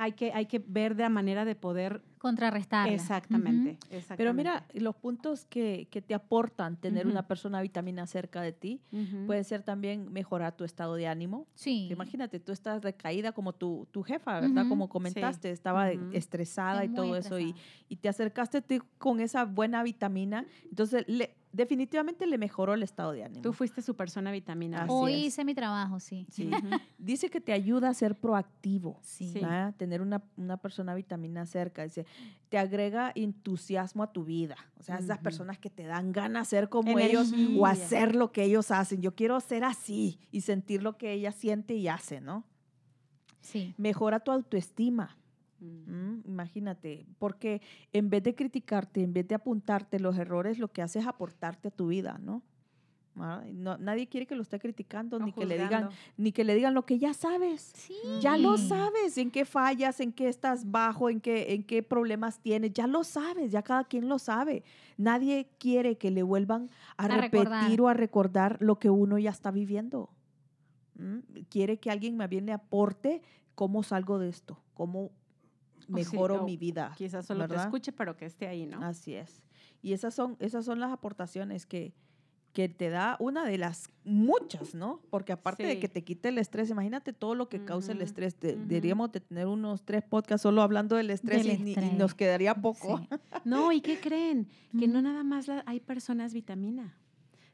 hay, 0.01 0.13
que, 0.13 0.33
hay 0.33 0.47
que 0.47 0.57
ver 0.65 0.95
de 0.95 1.03
la 1.03 1.09
manera 1.09 1.45
de 1.45 1.53
poder... 1.55 2.01
Contrarrestarla. 2.17 2.93
Exactamente, 2.93 3.77
Pero 3.87 3.97
exactamente. 3.99 4.33
mira, 4.37 4.65
los 4.73 4.95
puntos 4.95 5.45
que, 5.45 5.87
que 5.89 6.01
te 6.01 6.13
aportan 6.13 6.77
tener 6.77 7.07
una 7.07 7.27
persona 7.27 7.61
vitamina 7.61 8.05
cerca 8.05 8.41
de 8.41 8.51
ti 8.51 8.81
puede 9.25 9.43
ser 9.43 9.63
también 9.63 10.11
mejorar 10.11 10.55
tu 10.55 10.63
estado 10.63 10.95
de 10.95 11.07
ánimo. 11.07 11.47
Sí. 11.55 11.87
Imagínate, 11.91 12.39
tú 12.39 12.51
estás 12.51 12.83
recaída 12.83 13.31
como 13.31 13.53
tu, 13.53 13.87
tu 13.91 14.03
jefa, 14.03 14.39
¿verdad? 14.39 14.67
Como 14.67 14.87
comentaste, 14.89 15.49
estaba 15.51 15.91
estresada 15.91 16.83
Es 16.83 16.91
y 16.91 16.93
todo 16.93 17.15
eso. 17.15 17.39
Y, 17.39 17.55
y 17.89 17.95
te 17.97 18.09
acercaste 18.09 18.61
tú 18.61 18.83
con 18.97 19.19
esa 19.19 19.45
buena 19.45 19.81
vitamina. 19.83 20.45
Entonces, 20.69 21.03
le- 21.07 21.35
definitivamente 21.51 22.25
le 22.25 22.37
mejoró 22.37 22.73
el 22.73 22.83
estado 22.83 23.11
de 23.11 23.23
ánimo. 23.23 23.41
Tú 23.41 23.53
fuiste 23.53 23.81
su 23.81 23.95
persona 23.95 24.31
vitamina. 24.31 24.83
Así 24.83 24.91
Hoy 24.93 25.13
es. 25.13 25.27
hice 25.27 25.45
mi 25.45 25.53
trabajo, 25.53 25.99
sí. 25.99 26.25
Sí. 26.29 26.49
Dice 26.97 27.29
que 27.29 27.41
te 27.41 27.53
ayuda 27.53 27.89
a 27.89 27.93
ser 27.93 28.15
proactivo. 28.15 28.99
Sí. 29.01 29.29
Sí. 29.31 29.39
¿verdad? 29.39 29.75
Tener 29.75 30.01
una, 30.01 30.23
una 30.37 30.57
persona 30.57 30.93
vitamina 30.93 31.45
cerca. 31.45 31.83
Dice, 31.83 32.05
te 32.49 32.57
agrega 32.57 33.11
entusiasmo 33.15 34.03
a 34.03 34.11
tu 34.11 34.23
vida. 34.23 34.55
O 34.79 34.83
sea, 34.83 34.97
esas 34.97 35.19
personas 35.19 35.57
que 35.59 35.69
te 35.69 35.85
dan 35.85 36.11
ganas 36.11 36.49
de 36.49 36.57
ser 36.57 36.69
como 36.69 36.97
ellos 36.99 37.31
o 37.57 37.65
hacer 37.65 38.15
lo 38.15 38.31
que 38.31 38.43
ellos 38.43 38.71
hacen. 38.71 39.01
Yo 39.01 39.15
quiero 39.15 39.39
ser 39.39 39.63
así 39.63 40.19
y 40.31 40.41
sentir 40.41 40.83
lo 40.83 40.97
que 40.97 41.13
ella 41.13 41.31
siente 41.31 41.75
y 41.75 41.87
hace, 41.87 42.21
¿no? 42.21 42.45
Sí. 43.41 43.73
Mejora 43.77 44.19
tu 44.19 44.31
autoestima. 44.31 45.17
Mm. 45.61 45.89
¿m? 45.89 46.21
Imagínate, 46.25 47.05
porque 47.19 47.61
en 47.93 48.09
vez 48.09 48.23
de 48.23 48.35
criticarte, 48.35 49.01
en 49.03 49.13
vez 49.13 49.27
de 49.27 49.35
apuntarte 49.35 49.99
los 49.99 50.17
errores, 50.17 50.59
lo 50.59 50.67
que 50.71 50.81
hace 50.81 50.99
es 50.99 51.07
aportarte 51.07 51.69
a 51.69 51.71
tu 51.71 51.87
vida, 51.87 52.19
¿no? 52.21 52.41
¿Ah? 53.17 53.43
No- 53.53 53.77
nadie 53.77 54.07
quiere 54.07 54.25
que 54.25 54.35
lo 54.35 54.41
esté 54.41 54.57
criticando, 54.57 55.19
No 55.19 55.25
ni 55.25 55.33
que 55.33 55.45
le 55.45 55.55
digan, 55.55 55.67
juzgando. 55.83 55.95
ni 56.17 56.31
que 56.31 56.43
le 56.45 56.55
digan 56.55 56.73
lo 56.73 56.85
que 56.85 56.97
ya 56.97 57.13
sabes. 57.13 57.73
Sí. 57.75 57.93
Ya 58.21 58.37
lo 58.37 58.57
sabes, 58.57 59.17
en 59.17 59.29
qué 59.31 59.43
fallas, 59.45 59.99
en 59.99 60.13
qué 60.13 60.29
estás 60.29 60.71
bajo, 60.71 61.09
en 61.09 61.19
qué, 61.19 61.53
en 61.53 61.63
qué 61.63 61.83
problemas 61.83 62.39
tienes, 62.39 62.71
ya 62.73 62.87
lo 62.87 63.03
sabes, 63.03 63.51
ya 63.51 63.61
cada 63.63 63.83
quien 63.83 64.07
lo 64.07 64.17
sabe. 64.17 64.63
Nadie 64.97 65.49
quiere 65.59 65.97
que 65.97 66.09
le 66.09 66.23
vuelvan 66.23 66.69
a, 66.97 67.03
A 67.05 67.07
repetir 67.09 67.39
recordar. 67.49 67.81
o 67.81 67.87
a 67.89 67.93
recordar 67.93 68.57
lo 68.61 68.79
que 68.79 68.89
uno 68.89 69.17
ya 69.19 69.29
está 69.31 69.51
viviendo. 69.51 70.09
¿Mm? 70.95 71.19
Quiere 71.49 71.77
que 71.79 71.91
alguien 71.91 72.15
más 72.15 72.29
bien 72.29 72.45
le 72.45 72.53
aporte 72.53 73.21
cómo 73.55 73.83
salgo 73.83 74.19
de 74.19 74.29
esto, 74.29 74.57
cómo 74.73 75.11
mejoro 75.91 76.43
mi 76.43 76.57
vida. 76.57 76.93
Quizás 76.97 77.25
solo 77.25 77.47
te 77.47 77.55
escuche, 77.55 77.91
pero 77.91 78.15
que 78.17 78.25
esté 78.25 78.47
ahí, 78.47 78.65
¿no? 78.65 78.83
Así 78.83 79.13
es. 79.13 79.43
Y 79.81 79.93
esas 79.93 80.13
son, 80.13 80.37
esas 80.39 80.65
son 80.65 80.79
las 80.79 80.91
aportaciones 80.91 81.65
que, 81.65 81.93
que 82.53 82.69
te 82.69 82.89
da 82.89 83.15
una 83.19 83.45
de 83.45 83.57
las 83.57 83.89
muchas, 84.03 84.75
¿no? 84.75 85.01
Porque 85.09 85.31
aparte 85.31 85.63
de 85.65 85.79
que 85.79 85.87
te 85.87 86.03
quite 86.03 86.29
el 86.29 86.37
estrés, 86.37 86.69
imagínate 86.69 87.13
todo 87.13 87.33
lo 87.33 87.49
que 87.49 87.63
causa 87.63 87.91
el 87.93 88.01
estrés. 88.01 88.39
De-. 88.39 88.55
Deberíamos 88.55 89.11
de 89.11 89.21
tener 89.21 89.47
unos 89.47 89.83
tres 89.83 90.03
podcasts 90.03 90.43
solo 90.43 90.61
hablando 90.61 90.95
del 90.95 91.09
estrés, 91.09 91.45
Del 91.45 91.67
y, 91.67 91.75
nos 91.97 92.13
quedaría 92.13 92.53
poco. 92.55 92.99
Sí. 92.99 93.07
No, 93.45 93.71
¿y 93.71 93.81
qué 93.81 93.99
creen? 94.01 94.47
Que 94.77 94.87
no 94.87 95.01
nada 95.01 95.23
más 95.23 95.47
la- 95.47 95.63
hay 95.65 95.79
personas 95.79 96.33
vitamina. 96.33 96.95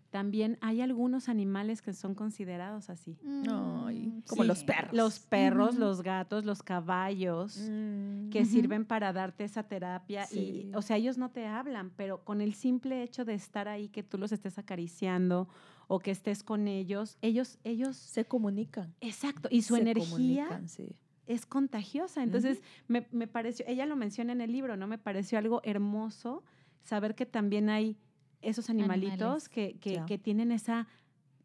También 0.10 0.58
hay 0.62 0.82
algunos 0.82 1.28
animales 1.28 1.82
que 1.82 1.93
son 1.93 2.15
considerados 2.15 2.89
así. 2.89 3.17
Ay, 3.50 4.08
Mm, 4.08 4.22
como 4.28 4.43
los 4.46 4.63
perros. 4.63 4.93
Los 4.93 5.20
perros, 5.20 5.76
los 5.76 6.02
gatos, 6.02 6.46
los 6.46 6.63
caballos, 6.63 7.58
Mm, 7.70 8.30
que 8.30 8.46
sirven 8.46 8.86
para 8.86 9.12
darte 9.12 9.43
esa 9.43 9.63
terapia. 9.63 10.26
Sí. 10.26 10.70
Y, 10.72 10.76
o 10.76 10.82
sea, 10.82 10.96
ellos 10.98 11.17
no 11.17 11.30
te 11.32 11.46
hablan, 11.46 11.91
pero 11.96 12.24
con 12.24 12.39
el 12.41 12.54
simple 12.54 13.04
hecho 13.04 13.26
de 13.26 13.34
estar 13.34 13.67
ahí, 13.67 13.89
que 13.89 14.02
tú 14.04 14.17
los 14.17 14.32
estés 14.32 14.58
acariciando 14.58 15.50
o 15.88 16.00
que 16.00 16.12
estés 16.12 16.43
con 16.43 16.67
ellos, 16.67 17.17
ellos, 17.22 17.60
ellos, 17.63 17.96
se 17.98 18.26
comunican. 18.26 18.93
exacto, 19.02 19.48
y 19.52 19.62
su 19.62 19.76
se 19.76 19.82
energía 19.82 20.46
comunican, 20.48 20.67
sí. 20.70 20.96
es 21.26 21.46
contagiosa. 21.46 22.24
Entonces, 22.24 22.62
me, 22.88 23.08
me 23.12 23.28
pareció, 23.28 23.65
ella 23.67 23.86
lo 23.86 23.96
menciona 23.96 24.32
en 24.34 24.41
el 24.41 24.52
libro, 24.52 24.78
¿no? 24.78 24.88
Me 24.88 24.98
pareció 24.98 25.38
algo 25.38 25.62
hermoso 25.63 26.43
saber 26.84 27.15
que 27.15 27.26
también 27.26 27.70
hay 27.70 27.98
esos 28.41 28.69
animalitos 28.69 29.47
Animales. 29.47 29.50
que, 29.50 30.04
que, 30.06 30.17
tienen 30.17 30.52
esa 30.52 30.88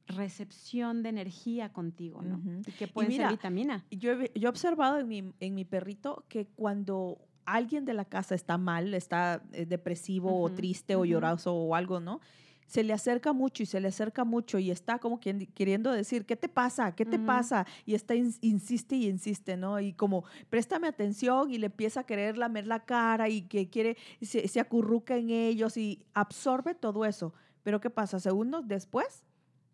recepción 0.07 1.02
de 1.02 1.09
energía 1.09 1.72
contigo, 1.72 2.22
¿no? 2.22 2.40
Y 2.66 2.72
que 2.72 2.88
pueden 2.88 3.11
mira, 3.11 3.28
ser 3.28 3.37
vitamina. 3.37 3.85
Y 3.90 3.98
Yo 3.98 4.12
he, 4.12 4.31
yo 4.35 4.48
he 4.48 4.50
observado 4.50 4.98
en 4.98 5.09
mi, 5.09 5.33
en 5.40 5.55
mi 5.55 5.64
perrito 5.64 6.24
que 6.28 6.46
cuando 6.46 7.18
alguien 7.44 7.85
de 7.85 7.94
la 7.94 8.05
casa 8.05 8.35
está 8.35 8.59
mal, 8.59 8.94
está 8.94 9.42
eh, 9.52 9.66
depresivo 9.66 10.40
o 10.40 10.50
triste 10.50 10.96
o 10.96 11.05
lloroso 11.05 11.55
o 11.55 11.74
algo, 11.74 12.00
¿no? 12.00 12.20
Se 12.66 12.83
le 12.83 12.92
acerca 12.92 13.33
mucho 13.33 13.62
y 13.62 13.66
se 13.66 13.81
le 13.81 13.88
acerca 13.88 14.25
mucho 14.25 14.59
y 14.59 14.70
está 14.70 14.98
como 14.98 15.20
quien- 15.20 15.46
queriendo 15.55 15.92
decir, 15.92 16.25
¿qué 16.25 16.37
te 16.37 16.48
pasa? 16.48 16.94
¿Qué 16.94 17.05
te 17.05 17.18
pasa? 17.18 17.66
Y 17.85 17.94
está, 17.94 18.14
ins- 18.14 18.38
insiste 18.40 18.96
y 18.96 19.09
insiste, 19.09 19.57
¿no? 19.57 19.79
Y 19.81 19.92
como, 19.92 20.25
préstame 20.48 20.88
atención 20.88 21.51
y 21.51 21.59
le 21.59 21.66
empieza 21.66 22.01
a 22.01 22.05
querer 22.05 22.38
lamer 22.38 22.66
la 22.66 22.85
cara 22.85 23.29
y 23.29 23.42
que 23.42 23.68
quiere, 23.68 23.96
se, 24.22 24.48
se 24.48 24.61
acurruca 24.61 25.16
en 25.16 25.31
ellos 25.31 25.77
y 25.77 26.03
absorbe 26.14 26.75
todo 26.75 27.05
eso. 27.05 27.35
Pero 27.62 27.81
¿qué 27.81 27.90
pasa? 27.90 28.18
Segundos 28.20 28.66
después, 28.66 29.22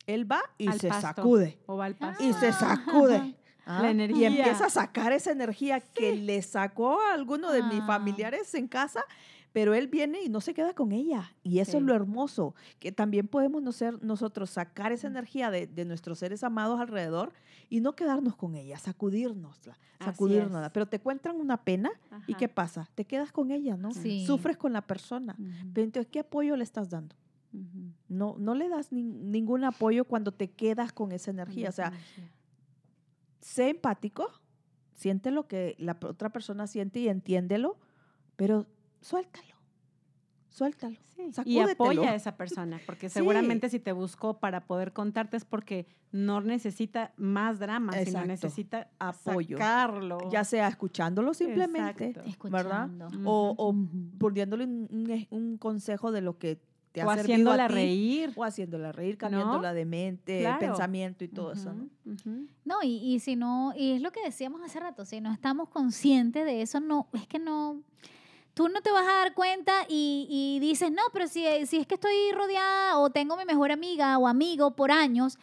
él 0.07 0.31
va 0.31 0.41
y 0.59 0.69
Al 0.69 0.81
se 0.81 0.89
pasto. 0.89 1.07
sacude 1.23 1.59
O 1.67 1.77
va 1.77 1.85
al 1.85 1.95
pasto. 1.95 2.25
y 2.25 2.33
se 2.33 2.49
Ah. 2.49 2.53
sacude. 2.53 3.35
La 3.69 3.81
¿ah? 3.81 3.87
Y 3.89 3.91
energía. 3.91 4.29
empieza 4.29 4.65
a 4.67 4.71
sacar 4.71 5.13
esa 5.13 5.31
energía 5.31 5.81
que 5.81 6.17
le 6.17 6.41
sacó 6.41 6.99
a 7.03 7.13
alguno 7.13 7.53
de 7.53 7.63
mis 7.63 7.81
Ah. 7.83 7.87
familiares 7.87 8.55
en 8.55 8.67
casa, 8.67 9.05
pero 9.53 9.75
él 9.75 9.89
viene 9.89 10.23
y 10.23 10.29
no 10.29 10.41
se 10.41 10.55
queda 10.55 10.75
con 10.75 10.93
ella. 10.93 11.33
Y 11.43 11.59
eso 11.61 11.79
es 11.79 11.83
lo 11.83 11.95
hermoso, 11.95 12.55
que 12.79 12.93
también 12.93 13.27
podemos 13.29 13.63
no 13.63 13.73
ser- 13.73 14.03
nosotros 14.05 14.51
sacar 14.51 14.93
esa 14.93 15.07
energía 15.09 15.51
de, 15.51 15.67
de 15.67 15.85
nuestros 15.85 16.19
seres 16.19 16.45
amados 16.45 16.79
alrededor 16.81 17.33
y 17.71 17.81
no 17.81 17.95
quedarnos 17.97 18.37
con 18.37 18.55
ella, 18.55 18.79
sacudírnosla. 18.79 19.77
es. 20.01 20.73
Pero 20.73 20.87
te 20.87 21.01
cuentan 21.01 21.37
una 21.37 21.57
pena 21.65 21.91
y. 22.27 22.35
¿qué 22.35 22.49
pasa? 22.49 22.89
Te 22.95 23.05
quedas 23.05 23.33
con 23.33 23.51
ella, 23.51 23.77
¿no? 23.77 23.91
Sí. 23.93 24.25
Sufres 24.27 24.57
con 24.57 24.73
la 24.73 24.83
persona. 24.87 25.35
Ujú, 25.39 25.71
Pero 25.75 25.85
entonces, 25.85 26.11
¿qué 26.11 26.21
apoyo 26.21 26.57
le 26.57 26.65
estás 26.65 26.89
dando? 26.91 27.17
No, 28.09 28.37
no 28.39 28.55
le 28.55 28.69
das 28.69 28.93
nin- 28.93 29.19
ningún 29.31 29.65
apoyo 29.65 30.05
cuando 30.05 30.33
te 30.33 30.51
quedas 30.51 30.93
con 30.93 31.13
esa 31.13 31.31
energía. 31.31 31.71
O 31.71 31.73
sea, 31.73 31.89
Energía. 31.89 32.31
sé 33.41 33.71
empático, 33.71 34.29
siente 34.95 35.31
lo 35.31 35.49
que 35.49 35.75
la 35.79 35.97
otra 36.05 36.31
persona 36.31 36.67
siente 36.67 37.01
y 37.01 37.09
entiéndelo, 37.09 37.79
pero 38.37 38.67
suéltalo, 39.01 39.55
suéltalo. 40.49 40.97
Sí, 41.17 41.31
Y 41.47 41.59
apoya 41.59 42.11
a 42.13 42.15
esa 42.15 42.37
persona, 42.37 42.81
porque 42.87 43.09
Sí. 43.11 43.15
seguramente 43.15 43.69
si 43.69 43.81
te 43.81 43.93
buscó 43.93 44.39
para 44.39 44.65
poder 44.67 44.93
contarte 44.93 45.37
es 45.37 45.45
porque 45.45 45.87
no 46.13 46.41
necesita 46.41 47.13
más 47.17 47.59
drama, 47.59 47.93
sino 48.05 48.25
necesita 48.25 48.89
Apoyo. 48.99 49.59
sacarlo. 49.59 50.31
Ya 50.31 50.45
sea 50.45 50.69
escuchándolo 50.69 51.35
simplemente 51.35 52.07
Exacto. 52.11 52.49
¿verdad? 52.51 52.89
Escuchando. 52.91 53.09
o, 53.31 53.55
o 53.59 53.75
poniéndole 54.19 54.65
un, 54.65 54.89
un 54.91 55.07
ej- 55.11 55.27
un 55.31 55.59
consejo 55.59 56.13
de 56.13 56.21
lo 56.23 56.39
que 56.39 56.61
te 56.93 57.03
ha 57.03 57.07
o 57.07 57.11
servido 57.11 57.25
haciéndola 57.25 57.65
a 57.65 57.69
ti, 57.69 57.75
reír. 57.75 58.33
o 58.37 58.45
haciéndola 58.45 58.93
reír, 58.93 59.15
¿No? 59.17 59.19
cambiándola 59.19 59.75
de 59.75 59.85
mente, 59.85 60.41
Claro. 60.41 60.59
pensamiento 60.61 61.25
y 61.25 61.29
todo 61.29 61.53
eso. 61.53 61.75
¿no? 61.75 61.89
No, 62.65 62.77
y, 62.83 62.97
y 62.97 63.19
si 63.21 63.37
no, 63.37 63.75
y 63.77 63.91
es 63.93 64.01
lo 64.01 64.11
que 64.13 64.23
decíamos 64.25 64.63
hace 64.63 64.81
rato, 64.81 65.05
si 65.05 65.21
no 65.21 65.31
estamos 65.33 65.69
conscientes 65.69 66.47
de 66.47 66.63
eso, 66.63 66.81
no, 66.81 67.09
es 67.13 67.27
que 67.27 67.39
no, 67.39 67.83
tú 68.59 68.69
no 68.69 68.81
te 68.81 68.91
vas 68.91 69.07
a 69.07 69.19
dar 69.19 69.35
cuenta 69.35 69.87
y, 69.89 70.27
y 70.29 70.59
dices, 70.59 70.91
no, 70.91 71.03
pero 71.13 71.29
si, 71.29 71.45
si 71.69 71.77
es 71.77 71.87
que 71.87 71.95
estoy 71.95 72.33
rodeada 72.33 72.99
o 72.99 73.09
tengo 73.09 73.37
mi 73.37 73.45
mejor 73.45 73.71
amiga 73.71 74.19
o 74.19 74.27
amigo 74.27 74.73
por 74.73 74.91
años, 74.91 75.39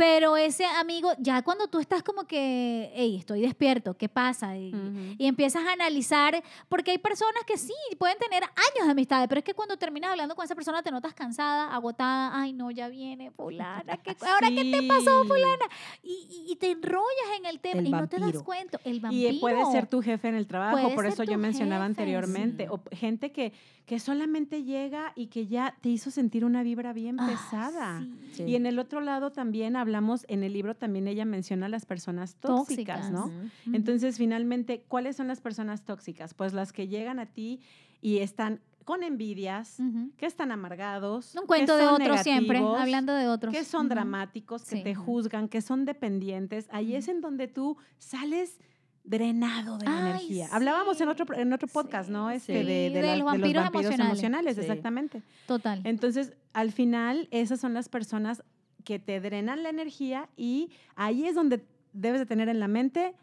pero 0.00 0.38
ese 0.38 0.64
amigo, 0.64 1.10
ya 1.18 1.42
cuando 1.42 1.68
tú 1.68 1.78
estás 1.78 2.02
como 2.02 2.24
que, 2.24 2.90
hey, 2.94 3.16
estoy 3.18 3.42
despierto, 3.42 3.92
¿qué 3.98 4.08
pasa? 4.08 4.56
Y, 4.56 4.72
y 5.18 5.26
empiezas 5.26 5.62
a 5.66 5.72
analizar, 5.72 6.42
porque 6.70 6.92
hay 6.92 6.96
personas 6.98 7.44
que 7.46 7.58
sí, 7.58 7.74
pueden 7.98 8.16
tener 8.16 8.42
años 8.44 8.86
de 8.86 8.90
amistades, 8.92 9.28
pero 9.28 9.40
es 9.40 9.44
que 9.44 9.52
cuando 9.52 9.76
terminas 9.76 10.12
hablando 10.12 10.34
con 10.34 10.42
esa 10.46 10.54
persona 10.54 10.82
te 10.82 10.90
notas 10.90 11.12
cansada, 11.12 11.74
agotada, 11.74 12.30
ay 12.32 12.54
no, 12.54 12.70
ya 12.70 12.88
viene 12.88 13.30
fulana, 13.30 13.98
¿qué, 13.98 14.16
¿ahora 14.22 14.48
qué 14.48 14.64
te 14.72 14.88
pasó 14.88 15.22
Sí. 15.22 15.28
fulana? 15.28 15.66
Y, 16.02 16.10
y- 16.48 16.52
y 16.52 16.56
te 16.56 16.70
enrollas 16.70 17.30
en 17.38 17.44
el 17.44 17.60
tema 17.60 17.80
El 17.80 17.86
y 17.88 17.90
no 17.90 18.08
te 18.08 18.18
das 18.20 18.42
cuenta, 18.42 18.80
el 18.84 18.96
Y 18.96 19.00
vampiro. 19.00 19.28
eh, 19.36 19.38
puede 19.38 19.64
ser 19.70 19.86
tu 19.86 20.00
jefe 20.00 20.28
en 20.28 20.34
el 20.34 20.46
trabajo, 20.46 20.94
por 20.94 21.04
eso 21.04 21.24
yo 21.24 21.36
mencionaba 21.36 21.84
jefe, 21.86 22.00
anteriormente. 22.00 22.64
sí. 22.64 22.70
O 22.72 22.80
gente 22.96 23.32
que, 23.32 23.52
que 23.84 23.98
solamente 24.00 24.62
llega 24.64 25.12
y 25.14 25.26
que 25.26 25.46
ya 25.46 25.76
te 25.82 25.90
hizo 25.90 26.10
sentir 26.10 26.46
una 26.46 26.62
vibra 26.62 26.94
bien 26.94 27.18
Ah, 27.20 27.26
pesada. 27.26 28.00
sí. 28.00 28.16
Sí. 28.32 28.44
Y 28.44 28.54
en 28.54 28.64
el 28.64 28.78
otro 28.78 29.00
lado 29.00 29.32
también 29.32 29.74
hablamos, 29.74 29.89
en 30.28 30.42
el 30.44 30.52
libro 30.52 30.74
también 30.76 31.08
ella 31.08 31.24
menciona 31.24 31.68
las 31.68 31.84
personas 31.86 32.34
tóxicas, 32.36 33.10
Tóxicas. 33.10 33.10
¿no? 33.12 33.30
Entonces, 33.72 34.16
finalmente, 34.18 34.84
¿cuáles 34.88 35.16
son 35.16 35.28
las 35.28 35.40
personas 35.40 35.82
tóxicas? 35.84 36.34
Pues 36.34 36.52
las 36.52 36.72
que 36.72 36.88
llegan 36.88 37.18
a 37.18 37.26
ti 37.26 37.60
y 38.00 38.18
están 38.18 38.60
con 38.84 39.02
envidias, 39.02 39.76
que 40.16 40.26
están 40.26 40.50
amargados, 40.50 41.34
Un 41.36 41.42
que 41.42 41.46
cuento 41.46 41.76
de 41.76 41.86
otro 41.86 42.16
siempre, 42.18 42.58
hablando 42.58 43.12
de 43.14 43.28
otros. 43.28 43.54
que 43.54 43.62
son 43.64 43.88
dramáticos, 43.88 44.64
que 44.64 44.76
Sí. 44.78 44.82
te 44.82 44.94
juzgan, 44.94 45.48
que 45.48 45.60
son 45.60 45.84
dependientes. 45.84 46.66
Ahí 46.72 46.94
es 46.96 47.06
en 47.08 47.20
donde 47.20 47.46
tú 47.46 47.76
sales 47.98 48.58
drenado 49.04 49.78
de 49.78 49.86
la 49.86 49.96
Ay, 49.96 50.10
energía. 50.10 50.48
Hablábamos 50.52 51.00
en 51.00 51.08
otro, 51.08 51.26
en 51.34 51.52
otro 51.52 51.68
podcast, 51.68 52.08
Sí, 52.08 52.12
¿no? 52.12 52.30
Este 52.30 52.60
sí. 52.60 52.66
de, 52.66 52.90
de 52.90 52.90
De 52.90 53.02
los 53.08 53.16
de 53.18 53.22
vampiros 53.22 53.64
vampiros 53.72 53.98
emocionales. 53.98 54.58
exactamente. 54.58 55.22
Total. 55.46 55.80
Entonces, 55.84 56.32
al 56.52 56.72
final, 56.72 57.28
esas 57.30 57.60
son 57.60 57.74
las 57.74 57.88
personas 57.88 58.42
que 58.90 58.98
te 58.98 59.20
drenan 59.20 59.62
la 59.62 59.68
energía 59.68 60.28
y 60.36 60.70
ahí 60.96 61.24
es 61.24 61.36
donde 61.36 61.64
debes 61.92 62.18
de 62.18 62.26
tener 62.26 62.48
en 62.48 62.58
la 62.58 62.66
mente 62.66 63.14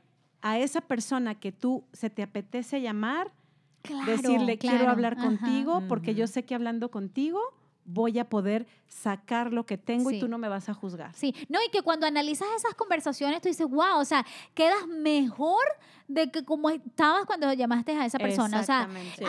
a 0.41 0.57
esa 0.59 0.79
persona 0.79 1.35
que 1.35 1.51
tú 1.51 1.83
se 1.91 2.09
te 2.09 2.23
apetece 2.23 2.79
llamar, 2.79 3.33
Claro, 3.81 4.05
decirle 4.09 4.57
quiero 4.57 4.87
hablar 4.87 5.17
ajá. 5.17 5.25
contigo 5.27 5.83
porque 5.89 6.15
yo 6.15 6.25
sé 6.27 6.45
que 6.45 6.55
hablando 6.55 6.89
contigo 6.89 7.41
voy 7.87 8.19
a 8.19 8.29
poder 8.29 8.67
sacar 8.87 9.51
lo 9.53 9.65
que 9.65 9.77
tengo 9.77 10.09
Sí. 10.09 10.17
y 10.17 10.19
tú 10.19 10.27
no 10.27 10.37
me 10.37 10.47
vas 10.49 10.69
a 10.69 10.73
juzgar. 10.73 11.13
Sí, 11.15 11.33
no, 11.49 11.59
y 11.65 11.69
que 11.69 11.81
cuando 11.81 12.05
analizas 12.05 12.47
esas 12.55 12.73
conversaciones 12.75 13.41
tú 13.41 13.47
dices, 13.47 13.67
wow, 13.67 13.97
o 13.99 14.05
sea, 14.05 14.25
quedas 14.53 14.85
mejor 14.87 15.63
de 16.07 16.31
que 16.31 16.45
como 16.45 16.69
estabas 16.69 17.25
cuando 17.25 17.51
llamaste 17.51 17.91
a 17.93 18.05
esa 18.05 18.17
persona. 18.17 18.61
O 18.61 18.63
sea, 18.63 18.87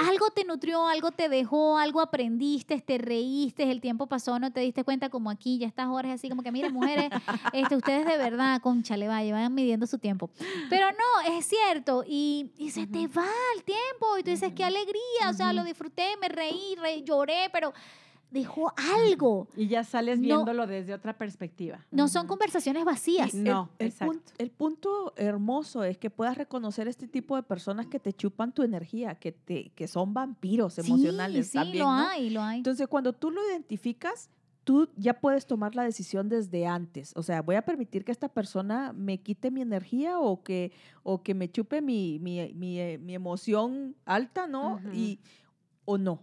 algo 0.09 0.31
te 0.31 0.45
nutrió, 0.45 0.87
algo 0.87 1.11
te 1.11 1.29
dejó, 1.29 1.77
algo 1.77 2.01
aprendiste, 2.01 2.81
te 2.81 2.99
reíste, 2.99 3.69
el 3.71 3.81
tiempo 3.81 4.07
pasó, 4.07 4.39
no 4.39 4.53
te 4.53 4.61
diste 4.61 4.85
cuenta 4.85 5.09
como 5.09 5.29
aquí, 5.31 5.59
ya 5.59 5.67
estás 5.67 5.89
horas 5.89 6.13
así 6.13 6.29
como 6.29 6.43
que, 6.45 6.53
miren, 6.53 6.73
mujeres, 6.73 7.11
este, 7.53 7.75
ustedes 7.77 8.07
de 8.07 8.17
verdad, 8.17 8.61
concha, 8.61 8.97
le 8.97 9.09
vaya, 9.09 9.33
vayan 9.35 9.55
midiendo 9.55 9.87
su 9.89 9.99
tiempo. 9.99 10.31
Pero 10.71 10.87
no, 10.93 11.33
es 11.37 11.47
cierto, 11.47 12.05
y, 12.07 12.53
y 12.59 12.71
se 12.71 12.87
te 12.87 13.09
va 13.09 13.27
el 13.57 13.65
tiempo, 13.65 14.17
y 14.19 14.23
tú 14.23 14.31
dices, 14.31 14.53
qué 14.55 14.63
alegría, 14.65 15.31
o 15.31 15.33
sea, 15.35 15.53
lo 15.53 15.65
disfruté, 15.65 16.17
me 16.21 16.29
reí, 16.29 16.77
re- 16.77 17.03
lloré, 17.03 17.49
pero 17.53 17.73
dejó 18.31 18.73
algo. 18.77 19.49
Y 19.57 19.69
ya 19.69 19.85
sales 19.85 20.19
No. 20.19 20.25
viéndolo 20.25 20.67
desde 20.67 20.93
otra 20.95 21.17
perspectiva. 21.17 21.87
No 21.91 22.09
son 22.09 22.27
conversaciones 22.27 22.85
vacías. 22.85 23.33
Y- 23.35 23.39
No, 23.39 23.71
el, 23.79 23.87
el 23.87 23.93
exacto. 23.93 24.13
punto, 24.13 24.33
el 24.39 24.51
punto 24.51 25.13
hermoso 25.17 25.85
es 25.85 25.99
que 25.99 26.11
puedas 26.11 26.37
reconocer 26.37 26.89
este 26.89 27.09
tipo 27.09 27.37
de 27.37 27.43
personas 27.43 27.87
que 27.87 27.99
te 27.99 28.13
chupan 28.13 28.53
tu 28.53 28.63
energía, 28.63 29.15
que, 29.15 29.33
te, 29.33 29.71
que 29.71 29.89
son 29.89 30.13
vampiros 30.15 30.79
emocionales 30.79 31.47
sí, 31.47 31.53
sí, 31.53 31.59
también. 31.59 31.79
lo 31.85 31.91
¿no? 31.91 31.99
hay, 32.09 32.31
lo 32.31 32.43
hay. 32.43 32.59
Entonces, 32.59 32.87
cuando 32.89 33.13
tú 33.13 33.31
lo 33.31 33.41
identificas, 33.51 34.31
tú 34.65 34.91
ya 34.97 35.19
puedes 35.19 35.47
tomar 35.47 35.75
la 35.75 35.85
decisión 35.85 36.29
desde 36.29 36.67
antes. 36.67 37.13
O 37.17 37.23
sea, 37.23 37.41
voy 37.41 37.57
a 37.57 37.63
permitir 37.63 38.05
que 38.05 38.13
esta 38.13 38.29
persona 38.29 38.93
me 38.93 39.17
quite 39.23 39.51
mi 39.51 39.63
energía 39.63 40.19
o 40.19 40.43
que, 40.43 40.73
o 41.03 41.23
que 41.23 41.33
me 41.33 41.51
chupe 41.51 41.81
mi, 41.81 42.19
mi, 42.19 42.53
mi, 42.53 42.79
eh, 42.79 42.99
mi 42.99 43.15
emoción 43.15 43.97
alta, 44.05 44.47
¿no? 44.47 44.75
Ujú. 44.75 44.91
y, 44.93 45.21
o 45.87 45.97
no. 45.97 46.23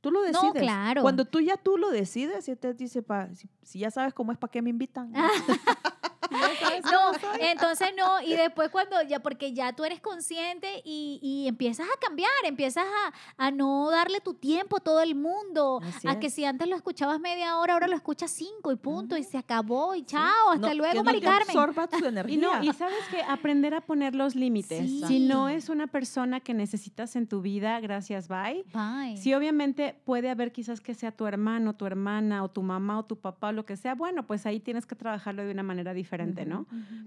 Tú 0.00 0.10
lo 0.10 0.22
decides. 0.22 0.52
claro. 0.62 1.02
Cuando 1.02 1.24
tú 1.24 1.40
ya 1.40 1.56
tú 1.56 1.76
lo 1.76 1.90
decides, 1.90 2.48
y 2.48 2.56
te 2.56 2.74
dice, 2.74 3.02
pa, 3.02 3.28
si, 3.34 3.48
si 3.62 3.78
ya 3.80 3.90
sabes 3.90 4.14
cómo 4.14 4.32
es, 4.32 4.38
¿para 4.38 4.50
qué 4.50 4.62
me 4.62 4.70
invitan? 4.70 5.12
No, 6.30 7.12
entonces 7.40 7.90
no, 7.96 8.20
y 8.22 8.34
después 8.34 8.68
cuando 8.70 9.00
ya, 9.02 9.20
porque 9.20 9.52
ya 9.52 9.72
tú 9.72 9.84
eres 9.84 10.00
consciente 10.00 10.82
y, 10.84 11.18
y 11.22 11.48
empiezas 11.48 11.86
a 11.86 11.98
cambiar, 12.00 12.30
empiezas 12.44 12.84
a, 12.84 13.46
a 13.46 13.50
no 13.50 13.90
darle 13.90 14.20
tu 14.20 14.34
tiempo 14.34 14.76
a 14.78 14.80
todo 14.80 15.00
el 15.02 15.14
mundo, 15.14 15.80
Así 15.82 16.08
a 16.08 16.18
que 16.18 16.30
si 16.30 16.44
antes 16.44 16.68
lo 16.68 16.76
escuchabas 16.76 17.20
media 17.20 17.56
hora, 17.58 17.74
ahora 17.74 17.88
lo 17.88 17.96
escuchas 17.96 18.30
cinco 18.30 18.72
y 18.72 18.76
punto, 18.76 19.16
y 19.16 19.24
se 19.24 19.38
acabó, 19.38 19.94
y 19.94 20.04
chao, 20.04 20.50
hasta 20.52 20.68
No, 20.68 20.74
luego, 20.74 20.92
que 20.92 20.98
no 20.98 21.04
Mari 21.04 21.20
te 21.20 21.26
Carmen. 21.26 21.48
absorba 21.48 21.86
tu 21.88 22.04
energía. 22.04 22.34
Y 22.34 22.38
no, 22.38 22.62
y 22.62 22.72
sabes 22.72 22.98
que 23.10 23.22
aprender 23.22 23.74
a 23.74 23.80
poner 23.80 24.14
los 24.14 24.34
límites. 24.34 24.80
Sí. 24.80 25.02
Si 25.06 25.20
no 25.20 25.48
es 25.48 25.68
una 25.68 25.86
persona 25.86 26.40
que 26.40 26.54
necesitas 26.54 27.16
en 27.16 27.26
tu 27.26 27.40
vida, 27.42 27.78
gracias, 27.80 28.28
bye. 28.28 28.64
Bye. 28.72 29.16
Sí, 29.16 29.34
obviamente 29.34 29.94
puede 30.04 30.30
haber 30.30 30.52
quizás 30.52 30.80
que 30.80 30.94
sea 30.94 31.12
tu 31.12 31.26
hermano, 31.26 31.74
tu 31.74 31.86
hermana 31.86 32.42
o 32.44 32.48
tu 32.50 32.62
mamá 32.62 32.98
o 32.98 33.04
tu 33.04 33.16
papá 33.16 33.48
o 33.48 33.52
lo 33.52 33.64
que 33.64 33.76
sea. 33.76 33.94
Bueno, 33.94 34.26
pues 34.26 34.46
ahí 34.46 34.60
tienes 34.60 34.86
que 34.86 34.94
trabajarlo 34.94 35.44
de 35.44 35.50
una 35.52 35.62
manera 35.62 35.94
diferente, 35.94 36.17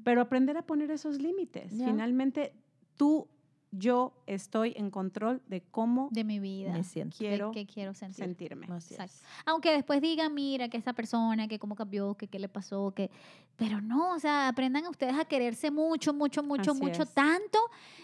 Pero 0.03 0.21
aprender 0.21 0.57
a 0.57 0.63
poner 0.63 0.91
esos 0.91 1.21
límites. 1.21 1.71
Finalmente, 1.71 2.53
tú, 2.97 3.27
yo 3.71 4.13
estoy 4.27 4.73
en 4.75 4.89
control 4.91 5.41
de 5.47 5.61
cómo 5.61 6.09
De 6.11 6.23
mi 6.23 6.39
vida. 6.39 6.73
me 6.73 6.83
siento. 6.83 7.17
¿Qué- 7.17 7.27
quiero 7.29 7.51
qué 7.51 7.65
quiero 7.65 7.93
sentir? 7.93 8.25
sentirme. 8.25 8.65
Exacto. 8.67 9.13
Aunque 9.45 9.71
después 9.71 10.01
digan, 10.01 10.33
mira, 10.33 10.67
que 10.69 10.77
esa 10.77 10.93
persona, 10.93 11.47
que 11.47 11.57
cómo 11.57 11.75
cambió, 11.75 12.15
que 12.15 12.27
qué 12.27 12.39
le 12.39 12.49
pasó, 12.49 12.91
que... 12.95 13.09
Pero 13.57 13.79
no, 13.79 14.13
o 14.15 14.19
sea, 14.19 14.47
aprendan 14.47 14.87
ustedes 14.87 15.15
a 15.19 15.25
quererse 15.25 15.69
mucho, 15.69 16.13
mucho, 16.13 16.41
mucho, 16.41 16.71
Así 16.71 16.81
mucho, 16.81 17.03
es. 17.03 17.13
tanto, 17.13 17.59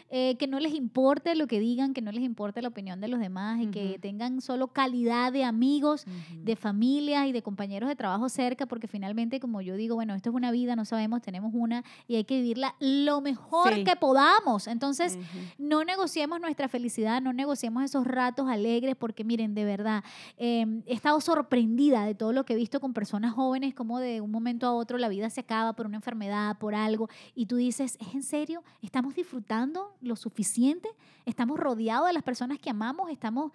eh, 0.10 0.36
que 0.38 0.46
no 0.46 0.60
les 0.60 0.74
importe 0.76 1.34
lo 1.36 1.48
que 1.48 1.60
digan, 1.60 1.94
que 1.96 2.02
no 2.02 2.12
les 2.12 2.24
importe 2.24 2.62
la 2.62 2.68
opinión 2.68 3.02
de 3.02 3.08
los 3.08 3.20
demás 3.20 3.60
y 3.62 3.68
que 3.68 3.98
tengan 4.00 4.40
solo 4.42 4.68
calidad 4.68 5.34
de 5.34 5.44
amigos, 5.44 6.06
de 6.44 6.56
familias 6.56 7.26
y 7.28 7.32
de 7.32 7.42
compañeros 7.42 7.90
de 7.90 7.96
trabajo 7.96 8.30
cerca, 8.30 8.68
porque 8.68 8.88
finalmente, 8.88 9.40
como 9.40 9.62
yo 9.62 9.76
digo, 9.76 9.96
bueno, 9.96 10.14
esto 10.14 10.30
es 10.30 10.36
una 10.36 10.52
vida, 10.52 10.76
no 10.76 10.86
sabemos, 10.86 11.22
tenemos 11.24 11.52
una 11.56 11.84
y 12.08 12.18
hay 12.18 12.24
que 12.24 12.36
vivirla 12.42 12.76
lo 12.80 13.20
mejor 13.22 13.74
Sí. 13.74 13.84
que 13.84 13.96
podamos. 13.96 14.68
Entonces. 14.68 15.18
No 15.58 15.84
negociemos 15.84 16.40
nuestra 16.40 16.68
felicidad, 16.68 17.22
no 17.22 17.34
negociemos 17.34 17.84
esos 17.84 18.06
ratos 18.06 18.48
alegres, 18.50 18.96
porque 18.96 19.24
miren, 19.24 19.56
de 19.56 19.66
verdad, 19.66 20.04
eh, 20.38 20.66
he 20.86 20.94
estado 20.94 21.20
sorprendida 21.22 22.06
de 22.06 22.16
todo 22.16 22.34
lo 22.34 22.46
que 22.46 22.54
he 22.54 22.56
visto 22.56 22.80
con 22.80 22.94
personas 22.94 23.34
jóvenes, 23.34 23.74
como 23.74 24.00
de 24.00 24.22
un 24.22 24.32
momento 24.32 24.68
a 24.68 24.74
otro 24.74 24.98
la 24.98 25.10
vida 25.10 25.30
se 25.30 25.42
acaba 25.42 25.74
por 25.74 25.86
una 25.86 25.96
enfermedad, 25.98 26.58
por 26.58 26.76
algo, 26.76 27.10
y 27.36 27.46
tú 27.48 27.56
dices, 27.56 27.98
¿es 28.00 28.14
en 28.14 28.24
serio? 28.24 28.64
¿Estamos 28.82 29.16
disfrutando 29.16 29.96
lo 30.02 30.16
suficiente? 30.16 30.90
¿Estamos 31.26 31.60
rodeados 31.60 32.08
de 32.08 32.14
las 32.14 32.24
personas 32.24 32.58
que 32.60 32.70
amamos? 32.70 33.10
¿Estamos 33.12 33.52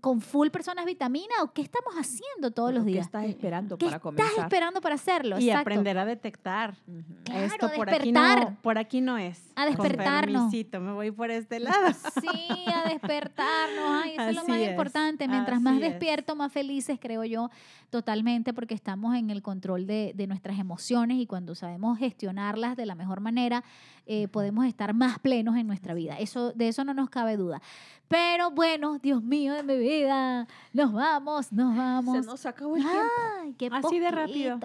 con 0.00 0.20
full 0.20 0.48
personas 0.48 0.84
vitamina? 0.84 1.34
¿O 1.42 1.52
qué 1.52 1.62
estamos 1.62 1.94
haciendo 1.94 2.50
todos 2.52 2.72
los 2.72 2.84
¿Qué 2.84 2.92
días? 2.92 3.06
estás 3.06 3.24
esperando 3.24 3.76
¿Qué 3.78 3.86
para 3.86 3.96
estás 3.96 4.02
comenzar? 4.02 4.38
esperando 4.44 4.80
para 4.80 4.94
hacerlo? 4.94 5.38
Y 5.38 5.48
Exacto. 5.48 5.60
aprender 5.70 5.98
a 5.98 6.04
detectar. 6.04 6.76
Claro, 7.24 7.46
Esto 7.46 7.70
por 7.74 7.88
aquí, 7.90 8.12
despertar. 8.12 8.50
no, 8.52 8.56
por 8.62 8.78
aquí 8.78 9.00
no 9.00 9.18
es. 9.18 9.40
A 9.56 9.64
Con 9.64 9.72
despertarnos. 9.76 10.42
permisito, 10.42 10.80
me 10.80 10.92
voy 10.92 11.10
por 11.10 11.30
este 11.30 11.45
lado. 11.60 11.92
Sí, 12.20 12.64
a 12.72 12.88
despertarnos. 12.88 14.02
Ay, 14.04 14.12
eso 14.12 14.22
es 14.22 14.34
lo 14.34 14.42
Así 14.42 14.50
más 14.50 14.60
es, 14.60 14.70
importante. 14.70 15.28
Mientras 15.28 15.60
más 15.60 15.76
así 15.76 15.84
es. 15.84 15.90
despierto, 15.90 16.36
más 16.36 16.52
felices, 16.52 16.98
creo 17.00 17.24
yo, 17.24 17.50
totalmente, 17.90 18.52
porque 18.52 18.74
estamos 18.74 19.14
en 19.14 19.30
el 19.30 19.42
control 19.42 19.86
de, 19.86 20.12
de 20.14 20.26
nuestras 20.26 20.58
emociones 20.58 21.18
y 21.18 21.26
cuando 21.26 21.54
sabemos 21.54 21.98
gestionarlas 21.98 22.76
de 22.76 22.86
la 22.86 22.94
mejor 22.94 23.20
manera, 23.20 23.64
eh, 24.06 24.28
podemos 24.28 24.66
estar 24.66 24.94
más 24.94 25.18
plenos 25.18 25.56
en 25.56 25.66
nuestra 25.66 25.94
vida. 25.94 26.18
Eso, 26.18 26.52
de 26.52 26.68
eso 26.68 26.84
no 26.84 26.94
nos 26.94 27.10
cabe 27.10 27.36
duda. 27.36 27.60
Pero 28.08 28.50
bueno, 28.50 28.98
Dios 28.98 29.22
mío 29.22 29.54
de 29.54 29.62
mi 29.62 29.76
vida, 29.76 30.46
nos 30.72 30.92
vamos, 30.92 31.52
nos 31.52 31.76
vamos. 31.76 32.24
Se 32.24 32.26
nos 32.26 32.46
acabó 32.46 32.76
el 32.76 32.82
tiempo. 32.82 33.00
Ay, 33.42 33.54
qué 33.54 33.68
Así 33.72 33.98
de 33.98 34.10
rápido. 34.10 34.58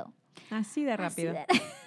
Así 0.52 0.84
de 0.84 0.94
Así 0.94 1.26
rápido. 1.26 1.34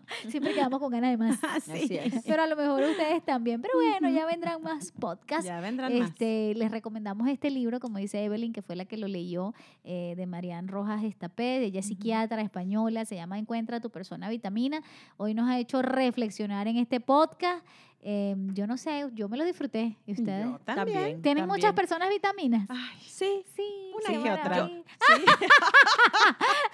Siempre 0.28 0.54
quedamos 0.54 0.80
con 0.80 0.90
ganas 0.90 1.10
de 1.10 1.16
más. 1.16 1.38
Así 1.44 1.72
Así 1.72 1.96
es. 1.96 2.22
Pero 2.26 2.42
a 2.42 2.46
lo 2.46 2.56
mejor 2.56 2.82
ustedes 2.82 3.24
también. 3.24 3.60
Pero 3.62 3.74
bueno, 3.74 4.10
ya 4.10 4.26
vendrán 4.26 4.62
más 4.62 4.92
podcasts. 4.92 5.44
Ya 5.46 5.60
vendrán 5.60 5.98
más. 5.98 6.10
Este, 6.10 6.54
les 6.54 6.70
recomendamos 6.70 7.28
este 7.28 7.50
libro, 7.50 7.80
como 7.80 7.98
dice 7.98 8.22
Evelyn, 8.24 8.52
que 8.52 8.62
fue 8.62 8.76
la 8.76 8.84
que 8.84 8.96
lo 8.96 9.08
leyó, 9.08 9.54
eh, 9.84 10.14
de 10.16 10.26
Marianne 10.26 10.68
Rojas 10.68 11.04
Estapé, 11.04 11.64
ella 11.64 11.80
es 11.80 11.86
psiquiatra 11.86 12.42
española, 12.42 13.04
se 13.04 13.16
llama 13.16 13.38
Encuentra 13.38 13.80
tu 13.80 13.90
persona 13.90 14.28
vitamina. 14.28 14.82
Hoy 15.16 15.34
nos 15.34 15.48
ha 15.48 15.58
hecho 15.58 15.82
reflexionar 15.82 16.68
en 16.68 16.76
este 16.76 17.00
podcast. 17.00 17.64
Eh, 18.04 18.34
yo 18.52 18.66
no 18.66 18.76
sé, 18.76 19.08
yo 19.14 19.28
me 19.28 19.36
lo 19.36 19.44
disfruté. 19.44 19.96
¿Y 20.06 20.12
ustedes? 20.12 20.44
Yo 20.46 20.58
también. 20.64 21.22
¿Tienen 21.22 21.46
muchas 21.46 21.72
personas 21.72 22.08
vitaminas? 22.08 22.66
Ay, 22.68 22.98
Sí. 23.06 23.44
Sí, 23.54 23.92
Una 23.94 24.22
que 24.22 24.30
otra. 24.32 24.66
sí. 24.66 24.82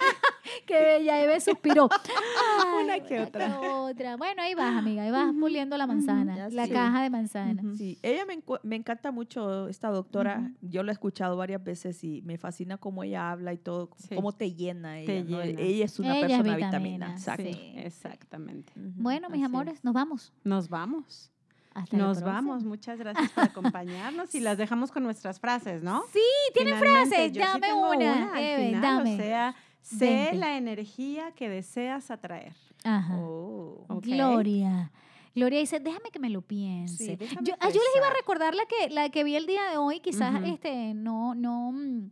Qué 0.69 0.79
bella, 0.79 1.19
Eve 1.23 1.39
suspiró. 1.41 1.89
Una 2.83 2.93
Ay, 2.93 3.01
que 3.01 3.19
otra. 3.19 3.59
otra. 3.59 4.17
Bueno, 4.17 4.43
ahí 4.43 4.53
vas, 4.53 4.77
amiga, 4.77 5.01
ahí 5.03 5.09
vas 5.09 5.33
puliendo 5.39 5.75
la 5.77 5.87
manzana, 5.87 6.35
Ya 6.35 6.49
la 6.49 6.67
caja 6.67 7.01
de 7.01 7.09
manzana. 7.09 7.63
Sí, 7.75 7.97
ella 8.03 8.23
me, 8.63 8.75
encanta 8.75 9.11
mucho, 9.11 9.67
esta 9.67 9.89
doctora. 9.89 10.51
Yo 10.61 10.83
la 10.83 10.91
he 10.91 10.93
escuchado 10.93 11.35
varias 11.37 11.63
veces 11.63 12.03
y 12.03 12.21
me 12.21 12.37
fascina 12.37 12.77
cómo 12.77 13.03
ella 13.03 13.31
habla 13.31 13.51
y 13.53 13.57
todo, 13.57 13.89
Sí. 13.97 14.13
cómo 14.15 14.31
te 14.31 14.53
llena 14.53 14.99
ella. 14.99 15.07
Te 15.07 15.23
¿no? 15.23 15.43
llena. 15.43 15.59
Ella 15.59 15.85
es 15.85 15.99
una 15.99 16.09
Ella 16.17 16.19
es 16.27 16.31
persona 16.33 16.55
vitamina, 16.55 16.67
vitamina. 17.07 17.11
Exacto. 17.13 17.43
sí. 17.43 17.53
Sí, 17.53 17.73
exactamente. 17.77 18.71
Bueno, 18.75 19.27
mis 19.29 19.37
así 19.41 19.45
amores, 19.45 19.73
es. 19.75 19.83
nos 19.83 19.93
vamos. 19.95 20.31
Nos 20.43 20.69
vamos. 20.69 21.31
Hasta 21.73 21.97
la 21.97 22.03
Nos 22.03 22.21
vamos. 22.21 22.63
Muchas 22.63 22.97
gracias 22.99 23.31
por 23.31 23.43
acompañarnos 23.43 24.33
y 24.35 24.39
las 24.39 24.57
dejamos 24.57 24.91
con 24.91 25.03
nuestras 25.03 25.39
frases, 25.39 25.81
¿no? 25.83 26.03
Sí, 26.11 26.19
tienen 26.53 26.75
Finalmente, 26.75 27.09
frases. 27.15 27.31
yo 27.31 27.41
sí 27.43 27.47
Dame 27.47 27.67
tengo 27.67 27.89
una. 27.91 28.33
al 28.33 28.43
Eve, 28.43 28.65
final, 28.67 28.81
dame. 28.81 29.13
O 29.13 29.17
sea, 29.17 29.55
sé 29.81 30.33
la 30.33 30.57
energía 30.57 31.31
que 31.31 31.49
deseas 31.49 32.11
atraer. 32.11 32.53
Ajá. 32.83 33.17
Oh. 33.17 33.85
Gloria. 34.01 34.91
Gloria 35.35 35.59
dice, 35.59 35.79
déjame 35.79 36.09
que 36.11 36.19
me 36.19 36.29
lo 36.29 36.41
piense. 36.41 37.17
Sí, 37.17 37.35
yo, 37.41 37.53
ah, 37.59 37.69
yo 37.69 37.75
les 37.75 37.95
iba 37.95 38.07
a 38.07 38.13
recordar 38.13 38.55
la 38.55 38.65
que, 38.65 38.89
la 38.89 39.09
que 39.09 39.23
vi 39.23 39.35
el 39.35 39.45
día 39.45 39.69
de 39.69 39.77
hoy, 39.77 39.99
quizás 39.99 40.43
este, 40.43 40.93
no, 40.93 41.35
no, 41.35 41.71
mm, 41.71 42.09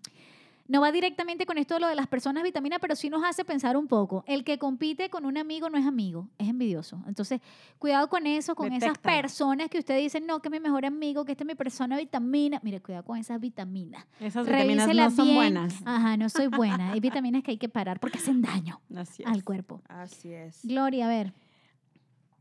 no 0.67 0.81
va 0.81 0.91
directamente 0.91 1.45
con 1.45 1.57
esto 1.57 1.75
de 1.75 1.79
lo 1.79 1.87
de 1.87 1.95
las 1.95 2.07
personas 2.07 2.43
vitamina, 2.43 2.79
pero 2.79 2.95
sí 2.95 3.09
nos 3.09 3.23
hace 3.23 3.45
pensar 3.45 3.77
un 3.77 3.87
poco. 3.87 4.23
El 4.27 4.43
que 4.43 4.57
compite 4.57 5.09
con 5.09 5.25
un 5.25 5.37
amigo 5.37 5.69
no 5.69 5.77
es 5.77 5.85
amigo, 5.85 6.27
es 6.37 6.49
envidioso. 6.49 7.01
Entonces, 7.07 7.41
cuidado 7.79 8.09
con 8.09 8.27
eso, 8.27 8.55
con 8.55 8.71
esas 8.73 8.97
personas 8.97 9.69
que 9.69 9.79
usted 9.79 9.97
dice, 9.97 10.19
no, 10.19 10.41
que 10.41 10.49
es 10.49 10.51
mi 10.51 10.59
mejor 10.59 10.85
amigo, 10.85 11.25
que 11.25 11.31
esta 11.31 11.43
es 11.43 11.47
mi 11.47 11.55
persona 11.55 11.97
vitamina. 11.97 12.59
Mire, 12.63 12.81
cuidado 12.81 13.03
con 13.03 13.17
esas 13.17 13.39
vitaminas. 13.39 14.05
Esas 14.19 14.45
vitaminas 14.45 14.87
Revíselas 14.87 15.11
no 15.11 15.15
son 15.15 15.25
bien. 15.25 15.37
buenas. 15.37 15.75
Ajá, 15.85 16.17
no 16.17 16.29
soy 16.29 16.47
buena. 16.47 16.91
Hay 16.93 16.99
vitaminas 16.99 17.43
que 17.43 17.51
hay 17.51 17.57
que 17.57 17.69
parar 17.69 17.99
porque 17.99 18.17
hacen 18.17 18.41
daño 18.41 18.81
Así 18.95 19.23
al 19.25 19.43
cuerpo. 19.43 19.81
Así 19.87 20.31
es. 20.31 20.59
Gloria, 20.63 21.05
a 21.05 21.09
ver. 21.09 21.33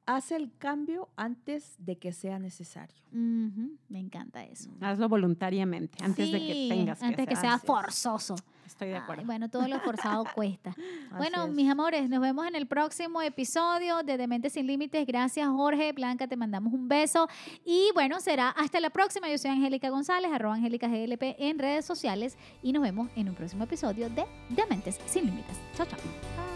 Haz 0.06 0.30
el 0.30 0.52
cambio 0.56 1.08
antes 1.16 1.74
de 1.78 1.98
que 1.98 2.12
sea 2.12 2.38
necesario. 2.38 2.94
Me 3.10 3.98
encanta 3.98 4.44
eso. 4.44 4.70
Hazlo 4.80 5.08
voluntariamente, 5.08 5.98
antes 6.04 6.30
de 6.30 6.38
que 6.38 6.66
tengas 6.70 6.98
que 7.00 7.04
antes 7.06 7.26
que 7.26 7.34
sea 7.36 7.54
Así 7.54 7.62
es. 7.64 7.66
forzoso. 7.66 8.36
Estoy 8.66 8.88
de 8.88 8.94
Ay, 8.96 9.00
acuerdo. 9.02 9.24
bueno, 9.24 9.48
todo 9.48 9.66
lo 9.68 9.80
forzado 9.80 10.24
cuesta. 10.34 10.74
Bueno, 11.16 11.46
es. 11.46 11.52
mis 11.52 11.70
amores, 11.70 12.08
nos 12.10 12.20
vemos 12.20 12.46
en 12.46 12.54
el 12.56 12.66
próximo 12.66 13.22
episodio 13.22 14.02
de 14.02 14.16
Dementes 14.16 14.52
Sin 14.52 14.66
Límites. 14.66 15.06
Gracias, 15.06 15.48
Jorge. 15.48 15.92
Blanca, 15.92 16.26
te 16.28 16.36
mandamos 16.36 16.72
un 16.74 16.88
beso. 16.88 17.28
Y 17.64 17.88
bueno, 17.94 18.20
será 18.20 18.50
hasta 18.50 18.80
la 18.80 18.90
próxima. 18.90 19.28
Yo 19.30 19.38
soy 19.38 19.50
Angélica 19.52 19.88
González, 19.88 20.30
arroba 20.32 20.54
Angélica 20.56 20.88
GLP 20.88 21.36
en 21.38 21.58
redes 21.58 21.84
sociales. 21.84 22.36
Y 22.62 22.72
nos 22.72 22.82
vemos 22.82 23.08
en 23.16 23.28
un 23.28 23.34
próximo 23.34 23.64
episodio 23.64 24.10
de 24.10 24.24
Dementes 24.50 25.00
Sin 25.06 25.26
Límites. 25.26 25.56
Chao, 25.74 25.86
chao. 25.86 26.55